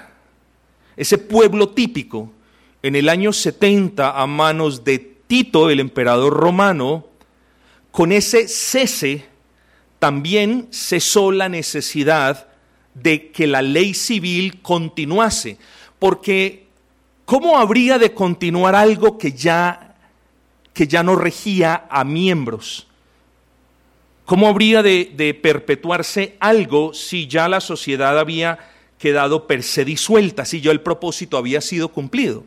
ese 0.95 1.17
pueblo 1.17 1.69
típico 1.69 2.31
en 2.83 2.95
el 2.95 3.09
año 3.09 3.31
70 3.31 4.19
a 4.19 4.27
manos 4.27 4.83
de 4.83 4.99
Tito, 4.99 5.69
el 5.69 5.79
emperador 5.79 6.33
romano, 6.33 7.07
con 7.91 8.11
ese 8.11 8.47
cese 8.47 9.25
también 9.99 10.67
cesó 10.71 11.31
la 11.31 11.47
necesidad 11.47 12.47
de 12.93 13.31
que 13.31 13.47
la 13.47 13.61
ley 13.61 13.93
civil 13.93 14.61
continuase, 14.61 15.57
porque 15.99 16.65
¿cómo 17.25 17.59
habría 17.59 17.99
de 17.99 18.13
continuar 18.13 18.75
algo 18.75 19.17
que 19.17 19.31
ya, 19.31 19.95
que 20.73 20.87
ya 20.87 21.03
no 21.03 21.15
regía 21.15 21.85
a 21.89 22.03
miembros? 22.03 22.87
¿Cómo 24.25 24.47
habría 24.47 24.81
de, 24.81 25.11
de 25.15 25.33
perpetuarse 25.33 26.35
algo 26.39 26.93
si 26.93 27.27
ya 27.27 27.47
la 27.47 27.61
sociedad 27.61 28.17
había 28.17 28.59
quedado 28.97 29.47
per 29.47 29.63
se 29.63 29.85
disuelta, 29.85 30.45
si 30.45 30.61
ya 30.61 30.71
el 30.71 30.81
propósito 30.81 31.37
había 31.37 31.61
sido 31.61 31.89
cumplido? 31.89 32.43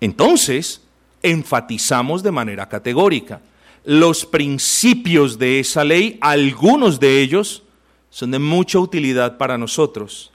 Entonces, 0.00 0.80
enfatizamos 1.22 2.22
de 2.22 2.30
manera 2.30 2.68
categórica, 2.68 3.40
los 3.84 4.26
principios 4.26 5.38
de 5.38 5.60
esa 5.60 5.84
ley, 5.84 6.18
algunos 6.20 7.00
de 7.00 7.20
ellos 7.20 7.62
son 8.10 8.30
de 8.30 8.38
mucha 8.38 8.78
utilidad 8.78 9.38
para 9.38 9.58
nosotros, 9.58 10.30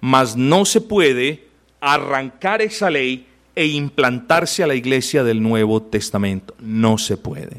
mas 0.00 0.36
no 0.36 0.64
se 0.64 0.80
puede 0.80 1.48
arrancar 1.80 2.62
esa 2.62 2.90
ley 2.90 3.26
e 3.54 3.66
implantarse 3.66 4.62
a 4.62 4.66
la 4.66 4.74
iglesia 4.74 5.24
del 5.24 5.42
Nuevo 5.42 5.82
Testamento. 5.82 6.54
No 6.58 6.98
se 6.98 7.16
puede. 7.16 7.58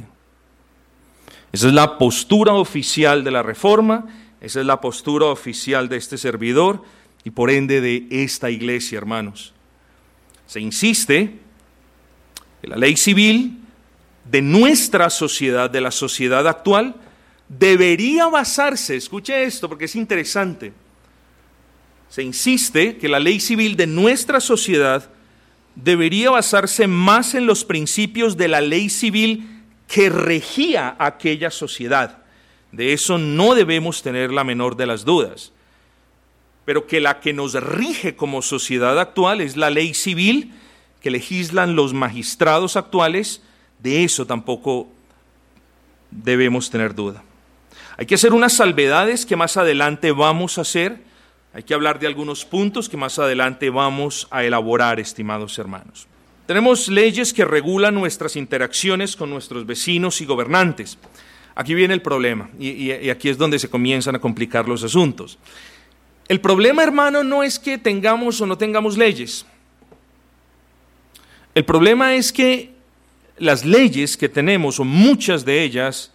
Esa 1.52 1.68
es 1.68 1.74
la 1.74 1.98
postura 1.98 2.54
oficial 2.54 3.24
de 3.24 3.32
la 3.32 3.44
Reforma, 3.44 4.08
esa 4.40 4.62
es 4.62 4.66
la 4.66 4.82
postura 4.82 5.28
oficial 5.28 5.90
de 5.90 5.98
este 5.98 6.18
servidor 6.18 6.82
y 7.24 7.32
por 7.32 7.52
ende 7.52 7.82
de 7.82 8.08
esta 8.10 8.50
iglesia, 8.50 8.98
hermanos. 8.98 9.54
Se 10.52 10.60
insiste 10.60 11.40
que 12.62 12.68
la 12.68 12.76
ley 12.76 12.98
civil 12.98 13.58
de 14.30 14.42
nuestra 14.42 15.10
sociedad, 15.10 15.70
de 15.70 15.80
la 15.80 15.92
sociedad 15.92 16.46
actual, 16.46 16.94
debería 17.48 18.28
basarse, 18.28 18.98
escuche 18.98 19.46
esto 19.46 19.70
porque 19.70 19.86
es 19.86 19.96
interesante, 19.96 20.74
se 22.10 22.24
insiste 22.24 22.98
que 22.98 23.08
la 23.08 23.22
ley 23.22 23.40
civil 23.40 23.78
de 23.78 23.88
nuestra 23.88 24.42
sociedad 24.42 25.10
debería 25.76 26.32
basarse 26.32 26.86
más 26.86 27.34
en 27.34 27.46
los 27.46 27.64
principios 27.64 28.36
de 28.36 28.50
la 28.50 28.60
ley 28.60 28.90
civil 28.90 29.64
que 29.88 30.10
regía 30.10 30.98
aquella 31.00 31.50
sociedad. 31.50 32.24
De 32.74 32.92
eso 32.92 33.18
no 33.18 33.56
debemos 33.56 34.04
tener 34.04 34.34
la 34.34 34.44
menor 34.44 34.76
de 34.76 34.88
las 34.88 35.06
dudas. 35.06 35.54
Pero 36.66 36.88
que 36.88 37.02
la 37.02 37.20
que 37.20 37.34
nos 37.34 37.54
rige 37.54 38.16
como 38.16 38.42
sociedad 38.42 39.00
actual 39.00 39.42
es 39.42 39.58
la 39.58 39.70
ley 39.70 39.94
civil 39.94 40.54
que 41.02 41.12
legislan 41.12 41.76
los 41.76 41.94
magistrados 41.94 42.78
actuales, 42.78 43.42
de 43.80 44.04
eso 44.04 44.28
tampoco 44.28 44.88
debemos 46.12 46.70
tener 46.70 46.94
duda. 46.94 47.24
Hay 47.98 48.06
que 48.06 48.16
hacer 48.16 48.34
unas 48.34 48.54
salvedades 48.54 49.26
que 49.26 49.36
más 49.36 49.58
adelante 49.58 50.12
vamos 50.12 50.58
a 50.58 50.62
hacer. 50.62 51.00
Hay 51.54 51.64
que 51.64 51.74
hablar 51.74 52.00
de 52.00 52.08
algunos 52.08 52.46
puntos 52.46 52.88
que 52.88 52.98
más 52.98 53.20
adelante 53.20 53.70
vamos 53.70 54.28
a 54.32 54.44
elaborar, 54.44 55.00
estimados 55.00 55.58
hermanos. 55.58 56.08
Tenemos 56.46 56.88
leyes 56.88 57.34
que 57.34 57.46
regulan 57.46 57.96
nuestras 57.96 58.36
interacciones 58.36 59.16
con 59.16 59.30
nuestros 59.30 59.66
vecinos 59.66 60.22
y 60.22 60.26
gobernantes. 60.26 60.98
Aquí 61.56 61.74
viene 61.74 61.94
el 61.94 62.02
problema 62.02 62.50
y, 62.60 62.70
y, 62.70 63.10
aquí 63.10 63.30
es 63.30 63.38
donde 63.38 63.60
se 63.60 63.70
comienzan 63.70 64.16
a 64.16 64.20
complicar 64.20 64.68
los 64.68 64.84
asuntos. 64.84 65.38
El 66.32 66.40
problema, 66.40 66.82
hermano, 66.82 67.26
no 67.26 67.44
es 67.44 67.60
que 67.60 67.78
tengamos 67.78 68.40
o 68.40 68.46
no 68.46 68.58
tengamos 68.58 68.98
leyes. 68.98 69.46
El 71.54 71.66
problema 71.66 72.16
es 72.16 72.32
que 72.32 72.74
las 73.38 73.66
leyes 73.66 74.16
que 74.16 74.30
tenemos, 74.30 74.80
o 74.80 74.86
muchas 74.86 75.44
de 75.44 75.62
ellas, 75.62 76.14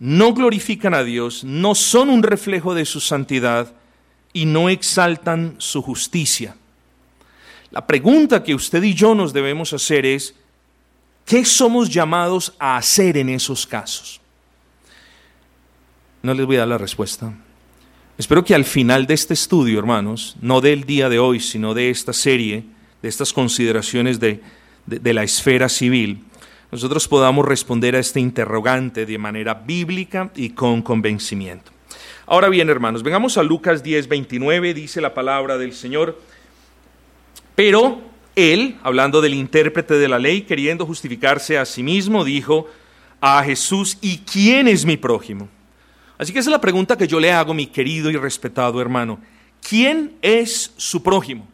no 0.00 0.34
glorifican 0.34 0.94
a 0.94 1.04
Dios, 1.04 1.44
no 1.44 1.76
son 1.76 2.10
un 2.10 2.24
reflejo 2.24 2.74
de 2.74 2.84
su 2.84 2.98
santidad 2.98 3.72
y 4.32 4.46
no 4.46 4.68
exaltan 4.68 5.54
su 5.58 5.80
justicia. 5.80 6.56
La 7.70 7.86
pregunta 7.86 8.42
que 8.42 8.52
usted 8.52 8.82
y 8.82 8.94
yo 8.94 9.14
nos 9.14 9.32
debemos 9.32 9.72
hacer 9.72 10.06
es, 10.06 10.34
¿qué 11.24 11.44
somos 11.44 11.88
llamados 11.88 12.52
a 12.58 12.78
hacer 12.78 13.16
en 13.16 13.28
esos 13.28 13.64
casos? 13.64 14.20
No 16.20 16.34
les 16.34 16.44
voy 16.44 16.56
a 16.56 16.60
dar 16.60 16.68
la 16.68 16.78
respuesta. 16.78 17.32
Espero 18.18 18.44
que 18.44 18.54
al 18.54 18.64
final 18.64 19.06
de 19.06 19.12
este 19.12 19.34
estudio, 19.34 19.78
hermanos, 19.78 20.36
no 20.40 20.62
del 20.62 20.84
día 20.84 21.10
de 21.10 21.18
hoy, 21.18 21.38
sino 21.38 21.74
de 21.74 21.90
esta 21.90 22.14
serie, 22.14 22.64
de 23.02 23.08
estas 23.10 23.34
consideraciones 23.34 24.18
de, 24.18 24.40
de, 24.86 25.12
la 25.12 25.22
esfera 25.22 25.68
civil, 25.68 26.24
nosotros 26.72 27.08
podamos 27.08 27.44
responder 27.44 27.94
a 27.94 27.98
este 27.98 28.18
interrogante 28.18 29.04
de 29.04 29.18
manera 29.18 29.52
bíblica 29.52 30.30
y 30.34 30.50
con 30.50 30.80
convencimiento. 30.80 31.72
Ahora 32.24 32.48
bien, 32.48 32.70
hermanos, 32.70 33.02
vengamos 33.02 33.36
a 33.36 33.42
Lucas 33.42 33.82
10, 33.82 34.08
29, 34.08 34.72
dice 34.72 35.02
la 35.02 35.12
palabra 35.12 35.58
del 35.58 35.74
Señor, 35.74 36.18
pero 37.54 38.00
él, 38.34 38.78
hablando 38.82 39.20
del 39.20 39.34
intérprete 39.34 39.94
de 39.94 40.08
la 40.08 40.18
ley, 40.18 40.42
queriendo 40.42 40.86
justificarse 40.86 41.58
a 41.58 41.66
sí 41.66 41.82
mismo, 41.82 42.24
dijo 42.24 42.66
a 43.20 43.42
Jesús, 43.44 43.98
¿y 44.00 44.18
quién 44.18 44.68
es 44.68 44.86
mi 44.86 44.96
prójimo? 44.96 45.50
Así 46.18 46.32
que 46.32 46.38
esa 46.38 46.50
es 46.50 46.52
la 46.52 46.60
pregunta 46.60 46.96
que 46.96 47.08
yo 47.08 47.20
le 47.20 47.32
hago, 47.32 47.52
mi 47.52 47.66
querido 47.66 48.10
y 48.10 48.16
respetado 48.16 48.80
hermano. 48.80 49.18
¿Quién 49.66 50.16
es 50.22 50.72
su 50.76 51.02
prójimo? 51.02 51.46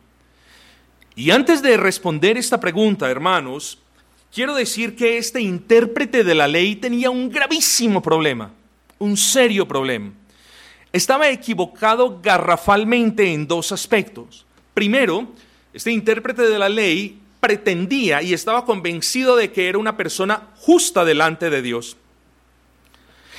Y 1.15 1.31
antes 1.31 1.63
de 1.63 1.77
responder 1.77 2.37
esta 2.39 2.61
pregunta, 2.61 3.11
hermanos, 3.11 3.79
quiero 4.33 4.55
decir 4.55 4.97
que 4.97 5.19
este 5.19 5.41
intérprete 5.41 6.25
de 6.25 6.35
la 6.35 6.49
ley 6.49 6.77
tenía 6.77 7.11
un 7.11 7.29
gravísimo 7.29 8.01
problema, 8.03 8.53
un 8.99 9.17
serio 9.17 9.67
problema. 9.67 10.13
Estaba 10.93 11.29
equivocado 11.29 12.21
garrafalmente 12.23 13.33
en 13.33 13.47
dos 13.47 13.73
aspectos. 13.73 14.47
Primero, 14.75 15.29
este 15.73 15.91
intérprete 15.91 16.43
de 16.43 16.59
la 16.59 16.69
ley 16.69 17.19
pretendía 17.41 18.23
y 18.23 18.35
estaba 18.35 18.65
convencido 18.65 19.37
de 19.37 19.51
que 19.51 19.69
era 19.69 19.79
una 19.79 19.97
persona 19.97 20.51
justa 20.57 21.05
delante 21.05 21.51
de 21.51 21.61
Dios. 21.63 21.97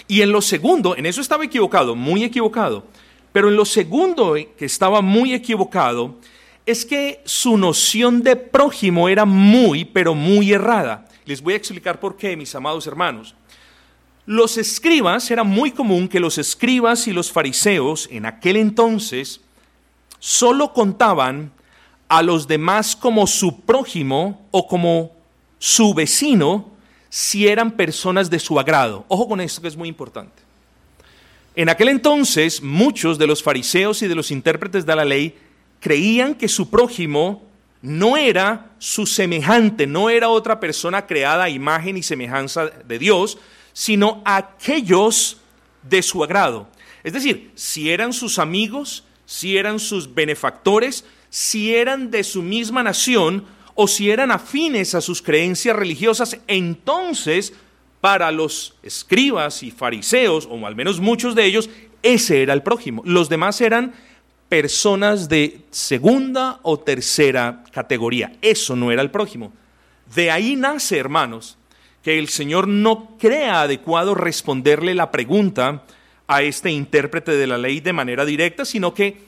Y 0.08 0.22
en 0.22 0.32
lo 0.32 0.42
segundo, 0.42 0.96
en 0.98 1.06
eso 1.06 1.22
estaba 1.22 1.46
equivocado, 1.46 1.96
muy 1.96 2.24
equivocado, 2.24 2.86
pero 3.32 3.50
en 3.50 3.56
lo 3.56 3.66
segundo 3.66 4.36
que 4.58 4.66
estaba 4.66 5.02
muy 5.02 5.34
equivocado, 5.34 6.16
es 6.66 6.86
que 6.86 7.22
su 7.26 7.58
noción 7.58 8.24
de 8.24 8.36
prójimo 8.36 9.10
era 9.10 9.26
muy, 9.26 9.86
pero 9.86 10.16
muy 10.16 10.54
errada. 10.54 11.08
Les 11.26 11.42
voy 11.42 11.54
a 11.54 11.58
explicar 11.58 12.00
por 12.00 12.16
qué, 12.16 12.38
mis 12.38 12.54
amados 12.56 12.88
hermanos. 12.88 13.36
Los 14.26 14.58
escribas, 14.58 15.30
era 15.32 15.44
muy 15.44 15.72
común 15.72 16.08
que 16.08 16.20
los 16.20 16.38
escribas 16.38 17.08
y 17.08 17.12
los 17.12 17.32
fariseos 17.32 18.08
en 18.10 18.26
aquel 18.26 18.56
entonces 18.56 19.42
solo 20.20 20.72
contaban 20.72 21.52
a 22.08 22.22
los 22.22 22.48
demás 22.48 22.96
como 22.96 23.28
su 23.28 23.62
prójimo 23.62 24.48
o 24.52 24.68
como 24.68 25.12
su 25.60 25.94
vecino 25.94 26.72
si 27.15 27.47
eran 27.47 27.69
personas 27.69 28.32
de 28.32 28.39
su 28.39 28.60
agrado. 28.60 29.06
Ojo 29.08 29.28
con 29.28 29.39
esto 29.39 29.62
que 29.62 29.67
es 29.67 29.78
muy 29.78 29.88
importante. 29.88 30.41
En 31.54 31.69
aquel 31.69 31.89
entonces 31.89 32.63
muchos 32.63 33.19
de 33.19 33.28
los 33.28 33.43
fariseos 33.43 34.02
y 34.02 34.08
de 34.08 34.15
los 34.15 34.32
intérpretes 34.32 34.84
de 34.84 34.95
la 34.95 35.06
ley 35.06 35.38
creían 35.80 36.34
que 36.34 36.47
su 36.47 36.71
prójimo 36.71 37.43
no 37.84 38.17
era 38.17 38.71
su 38.80 39.06
semejante, 39.06 39.86
no 39.86 40.10
era 40.10 40.30
otra 40.30 40.60
persona 40.60 41.06
creada 41.06 41.43
a 41.43 41.49
imagen 41.49 41.97
y 41.97 42.02
semejanza 42.02 42.65
de 42.65 42.97
Dios, 42.97 43.38
sino 43.73 44.23
aquellos 44.26 45.38
de 45.84 46.02
su 46.02 46.23
agrado. 46.23 46.67
Es 47.04 47.13
decir, 47.13 47.52
si 47.54 47.91
eran 47.91 48.12
sus 48.12 48.39
amigos, 48.39 49.04
si 49.28 49.56
eran 49.56 49.78
sus 49.78 50.15
benefactores, 50.15 51.06
si 51.30 51.76
eran 51.76 52.10
de 52.10 52.23
su 52.23 52.41
misma 52.41 52.82
nación 52.82 53.45
o 53.75 53.88
si 53.88 54.12
eran 54.12 54.31
afines 54.31 54.95
a 54.95 55.01
sus 55.01 55.21
creencias 55.21 55.75
religiosas, 55.75 56.38
entonces 56.47 57.53
para 58.01 58.31
los 58.31 58.75
escribas 58.83 59.63
y 59.63 59.71
fariseos, 59.71 60.47
o 60.51 60.65
al 60.67 60.75
menos 60.75 60.99
muchos 60.99 61.36
de 61.36 61.45
ellos, 61.45 61.69
ese 62.01 62.41
era 62.41 62.53
el 62.53 62.62
prójimo. 62.62 63.01
Los 63.05 63.29
demás 63.29 63.62
eran 63.62 63.93
personas 64.49 65.29
de 65.29 65.62
segunda 65.71 66.59
o 66.63 66.79
tercera 66.79 67.63
categoría. 67.71 68.33
Eso 68.41 68.75
no 68.75 68.91
era 68.91 69.01
el 69.01 69.09
prójimo. 69.09 69.53
De 70.13 70.29
ahí 70.29 70.55
nace, 70.55 70.97
hermanos, 70.97 71.57
que 72.03 72.19
el 72.19 72.27
Señor 72.27 72.67
no 72.67 73.15
crea 73.17 73.62
adecuado 73.62 74.13
responderle 74.13 74.93
la 74.93 75.09
pregunta 75.09 75.83
a 76.27 76.41
este 76.43 76.69
intérprete 76.69 77.31
de 77.31 77.47
la 77.47 77.57
ley 77.57 77.79
de 77.79 77.93
manera 77.93 78.25
directa, 78.25 78.65
sino 78.65 78.93
que 78.93 79.23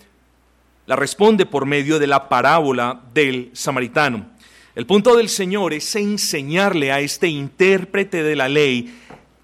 la 0.85 0.95
responde 0.95 1.45
por 1.45 1.65
medio 1.65 1.97
de 1.97 2.07
la 2.07 2.29
parábola 2.29 3.01
del 3.13 3.49
samaritano. 3.53 4.34
El 4.75 4.85
punto 4.85 5.15
del 5.15 5.29
Señor 5.29 5.73
es 5.73 5.95
enseñarle 5.95 6.91
a 6.91 6.99
este 6.99 7.29
intérprete 7.29 8.23
de 8.23 8.35
la 8.35 8.49
ley 8.49 8.93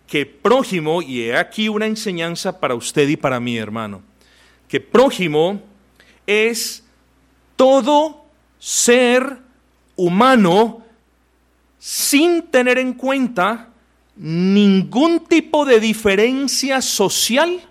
que 0.06 0.26
prójimo, 0.26 1.02
y 1.02 1.22
he 1.22 1.38
aquí 1.38 1.70
una 1.70 1.86
enseñanza 1.86 2.60
para 2.60 2.76
usted 2.76 3.08
y 3.08 3.16
para 3.16 3.40
mí, 3.40 3.58
hermano, 3.58 4.02
que 4.68 4.82
prójimo 4.82 5.62
es 6.28 6.84
todo 7.56 8.26
ser 8.60 9.38
humano 9.96 10.84
sin 11.80 12.44
tener 12.44 12.78
en 12.78 12.94
cuenta 12.94 13.70
ningún 14.18 15.22
tipo 15.22 15.64
de 15.66 15.80
diferencia 15.80 16.82
social, 16.82 17.62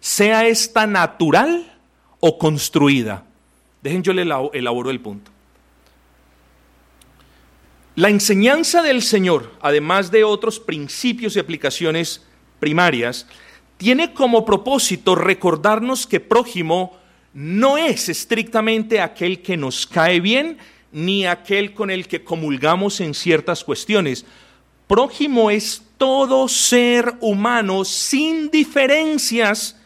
sea 0.00 0.44
esta 0.48 0.88
natural 0.88 1.72
o 2.18 2.36
construida. 2.36 3.24
Dejen 3.80 4.02
yo 4.02 4.12
le 4.12 4.22
elaboro 4.22 4.90
el 4.90 5.00
punto. 5.00 5.30
La 8.00 8.08
enseñanza 8.08 8.80
del 8.80 9.02
Señor, 9.02 9.52
además 9.60 10.10
de 10.10 10.24
otros 10.24 10.58
principios 10.58 11.36
y 11.36 11.38
aplicaciones 11.38 12.22
primarias, 12.58 13.26
tiene 13.76 14.14
como 14.14 14.46
propósito 14.46 15.14
recordarnos 15.14 16.06
que 16.06 16.18
prójimo 16.18 16.96
no 17.34 17.76
es 17.76 18.08
estrictamente 18.08 19.02
aquel 19.02 19.42
que 19.42 19.58
nos 19.58 19.86
cae 19.86 20.18
bien, 20.18 20.56
ni 20.92 21.26
aquel 21.26 21.74
con 21.74 21.90
el 21.90 22.08
que 22.08 22.24
comulgamos 22.24 23.02
en 23.02 23.12
ciertas 23.12 23.64
cuestiones. 23.64 24.24
Prójimo 24.86 25.50
es 25.50 25.82
todo 25.98 26.48
ser 26.48 27.16
humano 27.20 27.84
sin 27.84 28.50
diferencias 28.50 29.76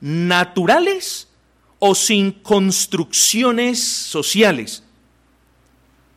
naturales 0.00 1.28
o 1.80 1.94
sin 1.94 2.32
construcciones 2.32 3.78
sociales. 3.84 4.82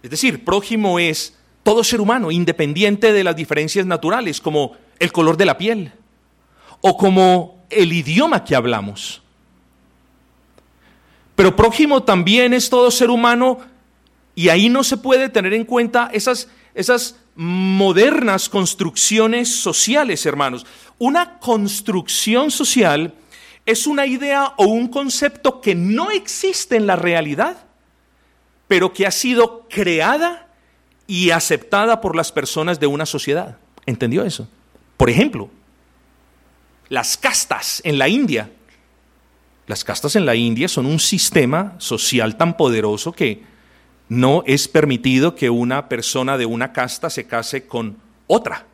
Es 0.01 0.09
decir, 0.09 0.45
prójimo 0.45 0.97
es 0.97 1.40
todo 1.63 1.83
ser 1.83 2.01
humano, 2.01 2.31
independiente 2.31 3.13
de 3.13 3.23
las 3.23 3.35
diferencias 3.35 3.85
naturales, 3.85 4.41
como 4.41 4.73
el 4.99 5.11
color 5.11 5.37
de 5.37 5.45
la 5.45 5.57
piel 5.57 5.91
o 6.81 6.97
como 6.97 7.63
el 7.69 7.93
idioma 7.93 8.43
que 8.43 8.55
hablamos. 8.55 9.21
Pero 11.35 11.55
prójimo 11.55 12.03
también 12.03 12.53
es 12.53 12.69
todo 12.69 12.91
ser 12.91 13.09
humano 13.09 13.59
y 14.35 14.49
ahí 14.49 14.69
no 14.69 14.83
se 14.83 14.97
puede 14.97 15.29
tener 15.29 15.53
en 15.53 15.65
cuenta 15.65 16.09
esas, 16.13 16.49
esas 16.73 17.17
modernas 17.35 18.49
construcciones 18.49 19.55
sociales, 19.55 20.25
hermanos. 20.25 20.65
Una 20.97 21.39
construcción 21.39 22.51
social 22.51 23.13
es 23.65 23.87
una 23.87 24.05
idea 24.05 24.53
o 24.57 24.65
un 24.65 24.87
concepto 24.87 25.61
que 25.61 25.75
no 25.75 26.11
existe 26.11 26.75
en 26.75 26.87
la 26.87 26.95
realidad 26.95 27.65
pero 28.71 28.93
que 28.93 29.05
ha 29.05 29.11
sido 29.11 29.67
creada 29.67 30.47
y 31.11 31.31
aceptada 31.31 31.99
por 31.99 32.15
las 32.15 32.31
personas 32.31 32.79
de 32.79 32.87
una 32.87 33.05
sociedad. 33.05 33.57
¿Entendió 33.85 34.23
eso? 34.23 34.47
Por 34.95 35.09
ejemplo, 35.09 35.49
las 36.87 37.17
castas 37.17 37.81
en 37.83 37.97
la 37.97 38.07
India. 38.07 38.49
Las 39.67 39.83
castas 39.83 40.15
en 40.15 40.25
la 40.25 40.35
India 40.35 40.69
son 40.69 40.85
un 40.85 41.01
sistema 41.01 41.75
social 41.79 42.37
tan 42.37 42.55
poderoso 42.55 43.11
que 43.11 43.43
no 44.07 44.43
es 44.47 44.69
permitido 44.69 45.35
que 45.35 45.49
una 45.49 45.89
persona 45.89 46.37
de 46.37 46.45
una 46.45 46.71
casta 46.71 47.09
se 47.09 47.27
case 47.27 47.67
con 47.67 47.97
otra. 48.27 48.65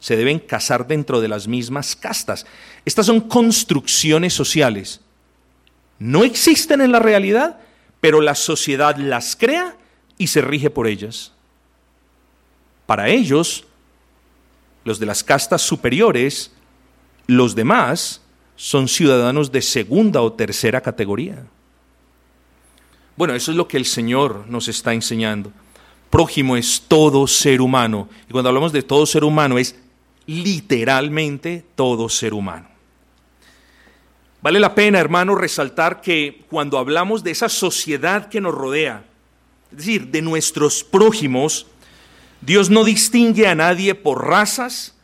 Se 0.00 0.16
deben 0.16 0.40
casar 0.40 0.88
dentro 0.88 1.20
de 1.20 1.28
las 1.28 1.46
mismas 1.46 1.94
castas. 1.94 2.46
Estas 2.84 3.06
son 3.06 3.20
construcciones 3.20 4.32
sociales. 4.32 5.02
No 6.00 6.24
existen 6.24 6.80
en 6.80 6.90
la 6.90 6.98
realidad, 6.98 7.60
pero 8.00 8.20
la 8.20 8.34
sociedad 8.34 8.96
las 8.96 9.36
crea 9.36 9.76
y 10.18 10.26
se 10.26 10.40
rige 10.40 10.68
por 10.68 10.88
ellas. 10.88 11.30
Para 12.86 13.08
ellos, 13.08 13.64
los 14.84 14.98
de 14.98 15.06
las 15.06 15.24
castas 15.24 15.62
superiores, 15.62 16.52
los 17.26 17.54
demás 17.54 18.20
son 18.56 18.88
ciudadanos 18.88 19.50
de 19.50 19.62
segunda 19.62 20.20
o 20.22 20.32
tercera 20.32 20.80
categoría. 20.80 21.44
Bueno, 23.16 23.34
eso 23.34 23.50
es 23.50 23.56
lo 23.56 23.68
que 23.68 23.76
el 23.76 23.86
Señor 23.86 24.44
nos 24.48 24.68
está 24.68 24.92
enseñando. 24.92 25.52
Prójimo 26.10 26.56
es 26.56 26.82
todo 26.86 27.26
ser 27.26 27.60
humano. 27.60 28.08
Y 28.28 28.32
cuando 28.32 28.48
hablamos 28.48 28.72
de 28.72 28.82
todo 28.82 29.06
ser 29.06 29.24
humano 29.24 29.58
es 29.58 29.76
literalmente 30.26 31.64
todo 31.74 32.08
ser 32.08 32.34
humano. 32.34 32.68
Vale 34.42 34.60
la 34.60 34.74
pena, 34.74 34.98
hermano, 34.98 35.34
resaltar 35.34 36.00
que 36.02 36.44
cuando 36.50 36.78
hablamos 36.78 37.24
de 37.24 37.30
esa 37.30 37.48
sociedad 37.48 38.28
que 38.28 38.40
nos 38.40 38.54
rodea, 38.54 39.04
es 39.70 39.78
decir, 39.78 40.08
de 40.08 40.20
nuestros 40.20 40.84
prójimos, 40.84 41.66
Dios 42.44 42.68
no 42.68 42.84
distingue 42.84 43.46
a 43.46 43.54
nadie 43.54 43.94
por 43.94 44.26
razas, 44.26 44.94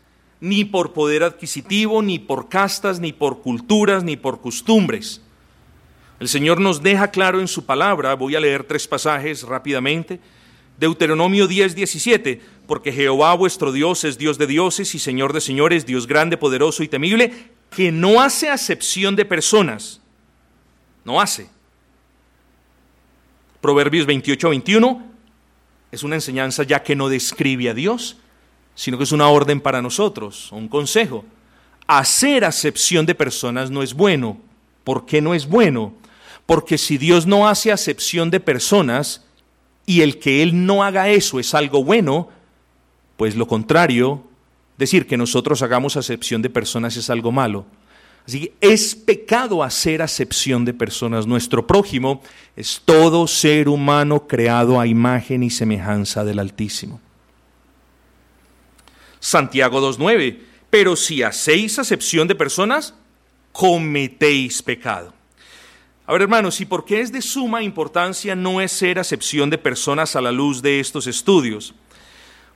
ni 0.40 0.64
por 0.64 0.92
poder 0.92 1.22
adquisitivo, 1.22 2.03
ni 2.03 2.18
por 2.18 2.48
castas, 2.48 3.00
ni 3.00 3.12
por 3.12 3.40
culturas, 3.40 4.05
ni 4.05 4.16
por 4.16 4.40
costumbres. 4.40 5.22
El 6.18 6.29
Señor 6.29 6.61
nos 6.61 6.83
deja 6.83 7.11
claro 7.11 7.40
en 7.40 7.48
su 7.48 7.64
palabra, 7.64 8.14
voy 8.14 8.37
a 8.37 8.40
leer 8.40 8.64
tres 8.64 8.87
pasajes 8.87 9.42
rápidamente. 9.42 10.20
Deuteronomio 10.79 11.46
10, 11.46 11.74
17, 11.74 12.40
porque 12.66 12.92
Jehová 12.92 13.35
vuestro 13.35 13.72
Dios 13.72 14.05
es 14.05 14.18
Dios 14.18 14.37
de 14.37 14.46
dioses 14.46 14.94
y 14.94 14.98
Señor 14.98 15.33
de 15.33 15.40
señores, 15.40 15.87
Dios 15.87 16.07
grande, 16.07 16.37
poderoso 16.37 16.83
y 16.83 16.88
temible, 16.88 17.33
que 17.74 17.90
no 17.90 18.20
hace 18.20 18.50
acepción 18.50 19.16
de 19.16 19.24
personas. 19.24 20.00
No 21.05 21.20
hace. 21.20 21.48
Proverbios 23.61 24.07
28, 24.07 24.50
21 24.50 25.10
es 25.92 26.03
una 26.03 26.14
enseñanza 26.14 26.62
ya 26.62 26.83
que 26.83 26.96
no 26.96 27.09
describe 27.09 27.68
a 27.68 27.74
Dios, 27.74 28.16
sino 28.74 28.96
que 28.96 29.05
es 29.05 29.12
una 29.12 29.29
orden 29.29 29.61
para 29.61 29.83
nosotros, 29.83 30.50
un 30.53 30.68
consejo. 30.68 31.24
Hacer 31.87 32.44
acepción 32.44 33.07
de 33.07 33.14
personas 33.14 33.70
no 33.70 33.83
es 33.83 33.94
bueno. 33.94 34.38
¿Por 34.85 35.07
qué 35.07 35.20
no 35.20 35.35
es 35.35 35.46
bueno? 35.48 35.92
Porque 36.46 36.79
si 36.79 36.96
Dios 36.96 37.26
no 37.26 37.48
hace 37.48 37.72
acepción 37.72 38.31
de 38.31 38.40
personas 38.40 39.24
y 39.87 40.03
el 40.03 40.18
que 40.18 40.42
Él 40.42 40.66
no 40.66 40.85
haga 40.85 41.09
eso 41.09 41.40
es 41.40 41.55
algo 41.55 41.83
bueno, 41.85 42.29
pues 43.16 43.35
lo 43.35 43.46
contrario 43.46 44.24
decir 44.79 45.07
que 45.07 45.16
nosotros 45.16 45.62
hagamos 45.62 45.96
acepción 45.96 46.40
de 46.40 46.48
personas 46.48 46.96
es 46.96 47.11
algo 47.11 47.33
malo. 47.33 47.66
Así 48.26 48.40
que 48.40 48.54
es 48.61 48.94
pecado 48.94 49.62
hacer 49.62 50.02
acepción 50.02 50.64
de 50.64 50.74
personas. 50.74 51.26
Nuestro 51.26 51.66
prójimo 51.66 52.22
es 52.56 52.80
todo 52.85 53.26
ser 53.26 53.68
humano 53.68 54.26
creado 54.26 54.78
a 54.78 54.87
imagen 54.87 55.42
y 55.42 55.50
semejanza 55.50 56.24
del 56.24 56.38
Altísimo. 56.38 57.00
Santiago 59.18 59.80
2.9. 59.80 60.38
Pero 60.70 60.96
si 60.96 61.22
hacéis 61.22 61.78
acepción 61.78 62.28
de 62.28 62.35
personas, 62.35 62.94
cometéis 63.52 64.62
pecado. 64.62 65.12
A 66.06 66.12
ver, 66.12 66.22
hermanos, 66.22 66.61
¿y 66.61 66.64
por 66.64 66.85
qué 66.85 67.00
es 67.00 67.12
de 67.12 67.22
suma 67.22 67.62
importancia 67.62 68.35
no 68.35 68.59
hacer 68.59 68.98
acepción 68.98 69.50
de 69.50 69.59
personas 69.59 70.16
a 70.16 70.20
la 70.20 70.33
luz 70.33 70.62
de 70.62 70.80
estos 70.80 71.06
estudios? 71.06 71.74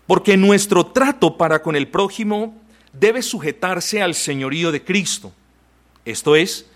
Porque 0.06 0.36
nuestro 0.36 0.86
trato 0.86 1.36
para 1.36 1.62
con 1.62 1.76
el 1.76 1.88
prójimo 1.88 2.60
debe 2.92 3.22
sujetarse 3.22 4.02
al 4.02 4.14
señorío 4.14 4.72
de 4.72 4.82
Cristo. 4.82 5.32
Esto 6.04 6.36
es, 6.36 6.66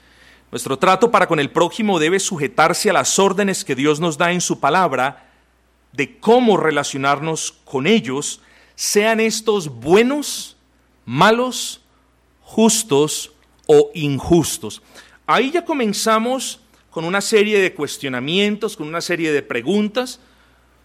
nuestro 0.50 0.78
trato 0.78 1.10
para 1.10 1.26
con 1.26 1.40
el 1.40 1.50
prójimo 1.50 1.98
debe 1.98 2.20
sujetarse 2.20 2.90
a 2.90 2.94
las 2.94 3.18
órdenes 3.18 3.64
que 3.64 3.74
Dios 3.74 4.00
nos 4.00 4.16
da 4.16 4.32
en 4.32 4.40
su 4.40 4.60
palabra 4.60 5.30
de 5.92 6.18
cómo 6.18 6.56
relacionarnos 6.56 7.52
con 7.64 7.86
ellos, 7.86 8.40
sean 8.74 9.20
estos 9.20 9.68
buenos, 9.68 10.56
malos, 11.04 11.82
justos 12.42 13.32
o 13.66 13.90
injustos. 13.94 14.82
Ahí 15.26 15.50
ya 15.50 15.64
comenzamos 15.64 16.60
con 16.90 17.04
una 17.04 17.20
serie 17.20 17.58
de 17.60 17.74
cuestionamientos, 17.74 18.76
con 18.76 18.88
una 18.88 19.00
serie 19.00 19.32
de 19.32 19.42
preguntas 19.42 20.20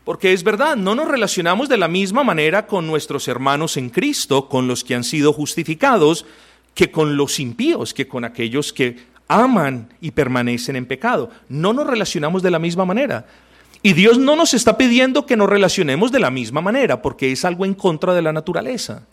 porque 0.03 0.33
es 0.33 0.43
verdad, 0.43 0.75
no 0.75 0.95
nos 0.95 1.07
relacionamos 1.07 1.69
de 1.69 1.77
la 1.77 1.87
misma 1.87 2.23
manera 2.23 2.67
con 2.67 2.85
nuestros 2.85 3.27
hermanos 3.29 3.77
en 3.77 3.89
Cristo, 3.89 4.49
con 4.49 4.67
los 4.67 4.83
que 4.83 4.95
han 4.95 5.05
sido 5.05 5.31
justificados, 5.31 6.25
que 6.73 6.91
con 6.91 7.17
los 7.17 7.39
impíos, 7.39 7.93
que 7.93 8.07
con 8.07 8.25
aquellos 8.25 8.73
que 8.73 8.97
aman 9.27 9.89
y 10.01 10.11
permanecen 10.11 10.75
en 10.75 10.85
pecado. 10.85 11.29
No 11.49 11.73
nos 11.73 11.87
relacionamos 11.87 12.43
de 12.43 12.51
la 12.51 12.59
misma 12.59 12.85
manera. 12.85 13.25
Y 13.81 13.93
Dios 13.93 14.17
no 14.17 14.35
nos 14.35 14.53
está 14.53 14.77
pidiendo 14.77 15.25
que 15.25 15.35
nos 15.35 15.49
relacionemos 15.49 16.11
de 16.11 16.19
la 16.19 16.31
misma 16.31 16.61
manera, 16.61 17.01
porque 17.01 17.31
es 17.31 17.43
algo 17.45 17.65
en 17.65 17.73
contra 17.73 18.13
de 18.13 18.21
la 18.21 18.33
naturaleza. 18.33 19.03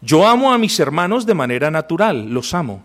Yo 0.00 0.26
amo 0.26 0.52
a 0.52 0.58
mis 0.58 0.78
hermanos 0.78 1.26
de 1.26 1.34
manera 1.34 1.70
natural, 1.70 2.30
los 2.30 2.54
amo. 2.54 2.84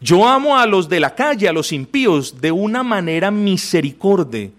Yo 0.00 0.28
amo 0.28 0.58
a 0.58 0.66
los 0.66 0.88
de 0.88 1.00
la 1.00 1.14
calle, 1.14 1.48
a 1.48 1.52
los 1.52 1.72
impíos, 1.72 2.40
de 2.40 2.52
una 2.52 2.82
manera 2.82 3.30
misericordia 3.30 4.50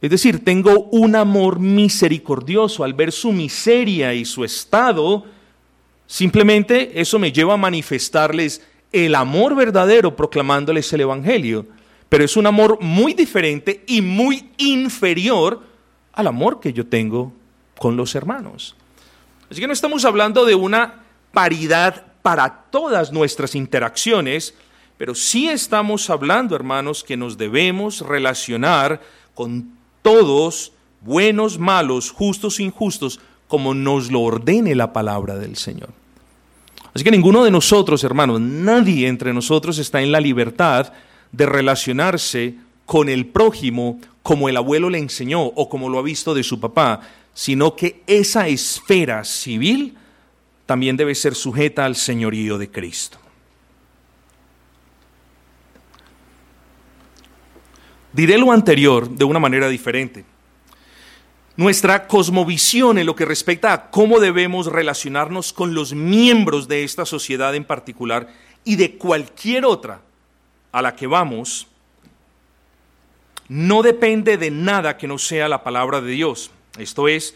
es 0.00 0.10
decir, 0.10 0.44
tengo 0.44 0.84
un 0.92 1.14
amor 1.14 1.60
misericordioso 1.60 2.84
al 2.84 2.94
ver 2.94 3.12
su 3.12 3.32
miseria 3.32 4.14
y 4.14 4.24
su 4.24 4.44
estado. 4.44 5.26
Simplemente 6.10 7.00
eso 7.00 7.20
me 7.20 7.30
lleva 7.30 7.54
a 7.54 7.56
manifestarles 7.56 8.66
el 8.90 9.14
amor 9.14 9.54
verdadero 9.54 10.16
proclamándoles 10.16 10.92
el 10.92 11.02
Evangelio. 11.02 11.66
Pero 12.08 12.24
es 12.24 12.36
un 12.36 12.48
amor 12.48 12.78
muy 12.80 13.14
diferente 13.14 13.84
y 13.86 14.02
muy 14.02 14.50
inferior 14.56 15.62
al 16.12 16.26
amor 16.26 16.58
que 16.58 16.72
yo 16.72 16.84
tengo 16.84 17.32
con 17.78 17.96
los 17.96 18.16
hermanos. 18.16 18.74
Así 19.48 19.60
que 19.60 19.68
no 19.68 19.72
estamos 19.72 20.04
hablando 20.04 20.44
de 20.44 20.56
una 20.56 21.04
paridad 21.30 22.04
para 22.22 22.64
todas 22.72 23.12
nuestras 23.12 23.54
interacciones, 23.54 24.54
pero 24.98 25.14
sí 25.14 25.48
estamos 25.48 26.10
hablando, 26.10 26.56
hermanos, 26.56 27.04
que 27.04 27.16
nos 27.16 27.38
debemos 27.38 28.00
relacionar 28.00 29.00
con 29.32 29.76
todos, 30.02 30.72
buenos, 31.02 31.60
malos, 31.60 32.10
justos, 32.10 32.58
injustos, 32.58 33.20
como 33.46 33.74
nos 33.74 34.10
lo 34.10 34.22
ordene 34.22 34.74
la 34.74 34.92
palabra 34.92 35.36
del 35.36 35.54
Señor. 35.54 35.99
Así 36.94 37.04
que 37.04 37.10
ninguno 37.10 37.44
de 37.44 37.50
nosotros, 37.50 38.02
hermanos, 38.02 38.40
nadie 38.40 39.06
entre 39.06 39.32
nosotros 39.32 39.78
está 39.78 40.02
en 40.02 40.10
la 40.10 40.20
libertad 40.20 40.92
de 41.32 41.46
relacionarse 41.46 42.56
con 42.84 43.08
el 43.08 43.26
prójimo 43.26 44.00
como 44.22 44.48
el 44.48 44.56
abuelo 44.56 44.90
le 44.90 44.98
enseñó 44.98 45.42
o 45.42 45.68
como 45.68 45.88
lo 45.88 45.98
ha 45.98 46.02
visto 46.02 46.34
de 46.34 46.42
su 46.42 46.58
papá, 46.58 47.00
sino 47.32 47.76
que 47.76 48.02
esa 48.06 48.48
esfera 48.48 49.24
civil 49.24 49.96
también 50.66 50.96
debe 50.96 51.14
ser 51.14 51.34
sujeta 51.34 51.84
al 51.84 51.96
señorío 51.96 52.58
de 52.58 52.70
Cristo. 52.70 53.18
Diré 58.12 58.38
lo 58.38 58.50
anterior 58.50 59.08
de 59.08 59.24
una 59.24 59.38
manera 59.38 59.68
diferente. 59.68 60.24
Nuestra 61.56 62.06
cosmovisión 62.06 62.98
en 62.98 63.06
lo 63.06 63.16
que 63.16 63.24
respecta 63.24 63.72
a 63.72 63.90
cómo 63.90 64.20
debemos 64.20 64.66
relacionarnos 64.66 65.52
con 65.52 65.74
los 65.74 65.92
miembros 65.92 66.68
de 66.68 66.84
esta 66.84 67.04
sociedad 67.04 67.54
en 67.54 67.64
particular 67.64 68.28
y 68.64 68.76
de 68.76 68.96
cualquier 68.96 69.64
otra 69.64 70.00
a 70.72 70.80
la 70.82 70.94
que 70.94 71.06
vamos, 71.06 71.66
no 73.48 73.82
depende 73.82 74.36
de 74.36 74.50
nada 74.50 74.96
que 74.96 75.08
no 75.08 75.18
sea 75.18 75.48
la 75.48 75.64
palabra 75.64 76.00
de 76.00 76.12
Dios. 76.12 76.52
Esto 76.78 77.08
es, 77.08 77.34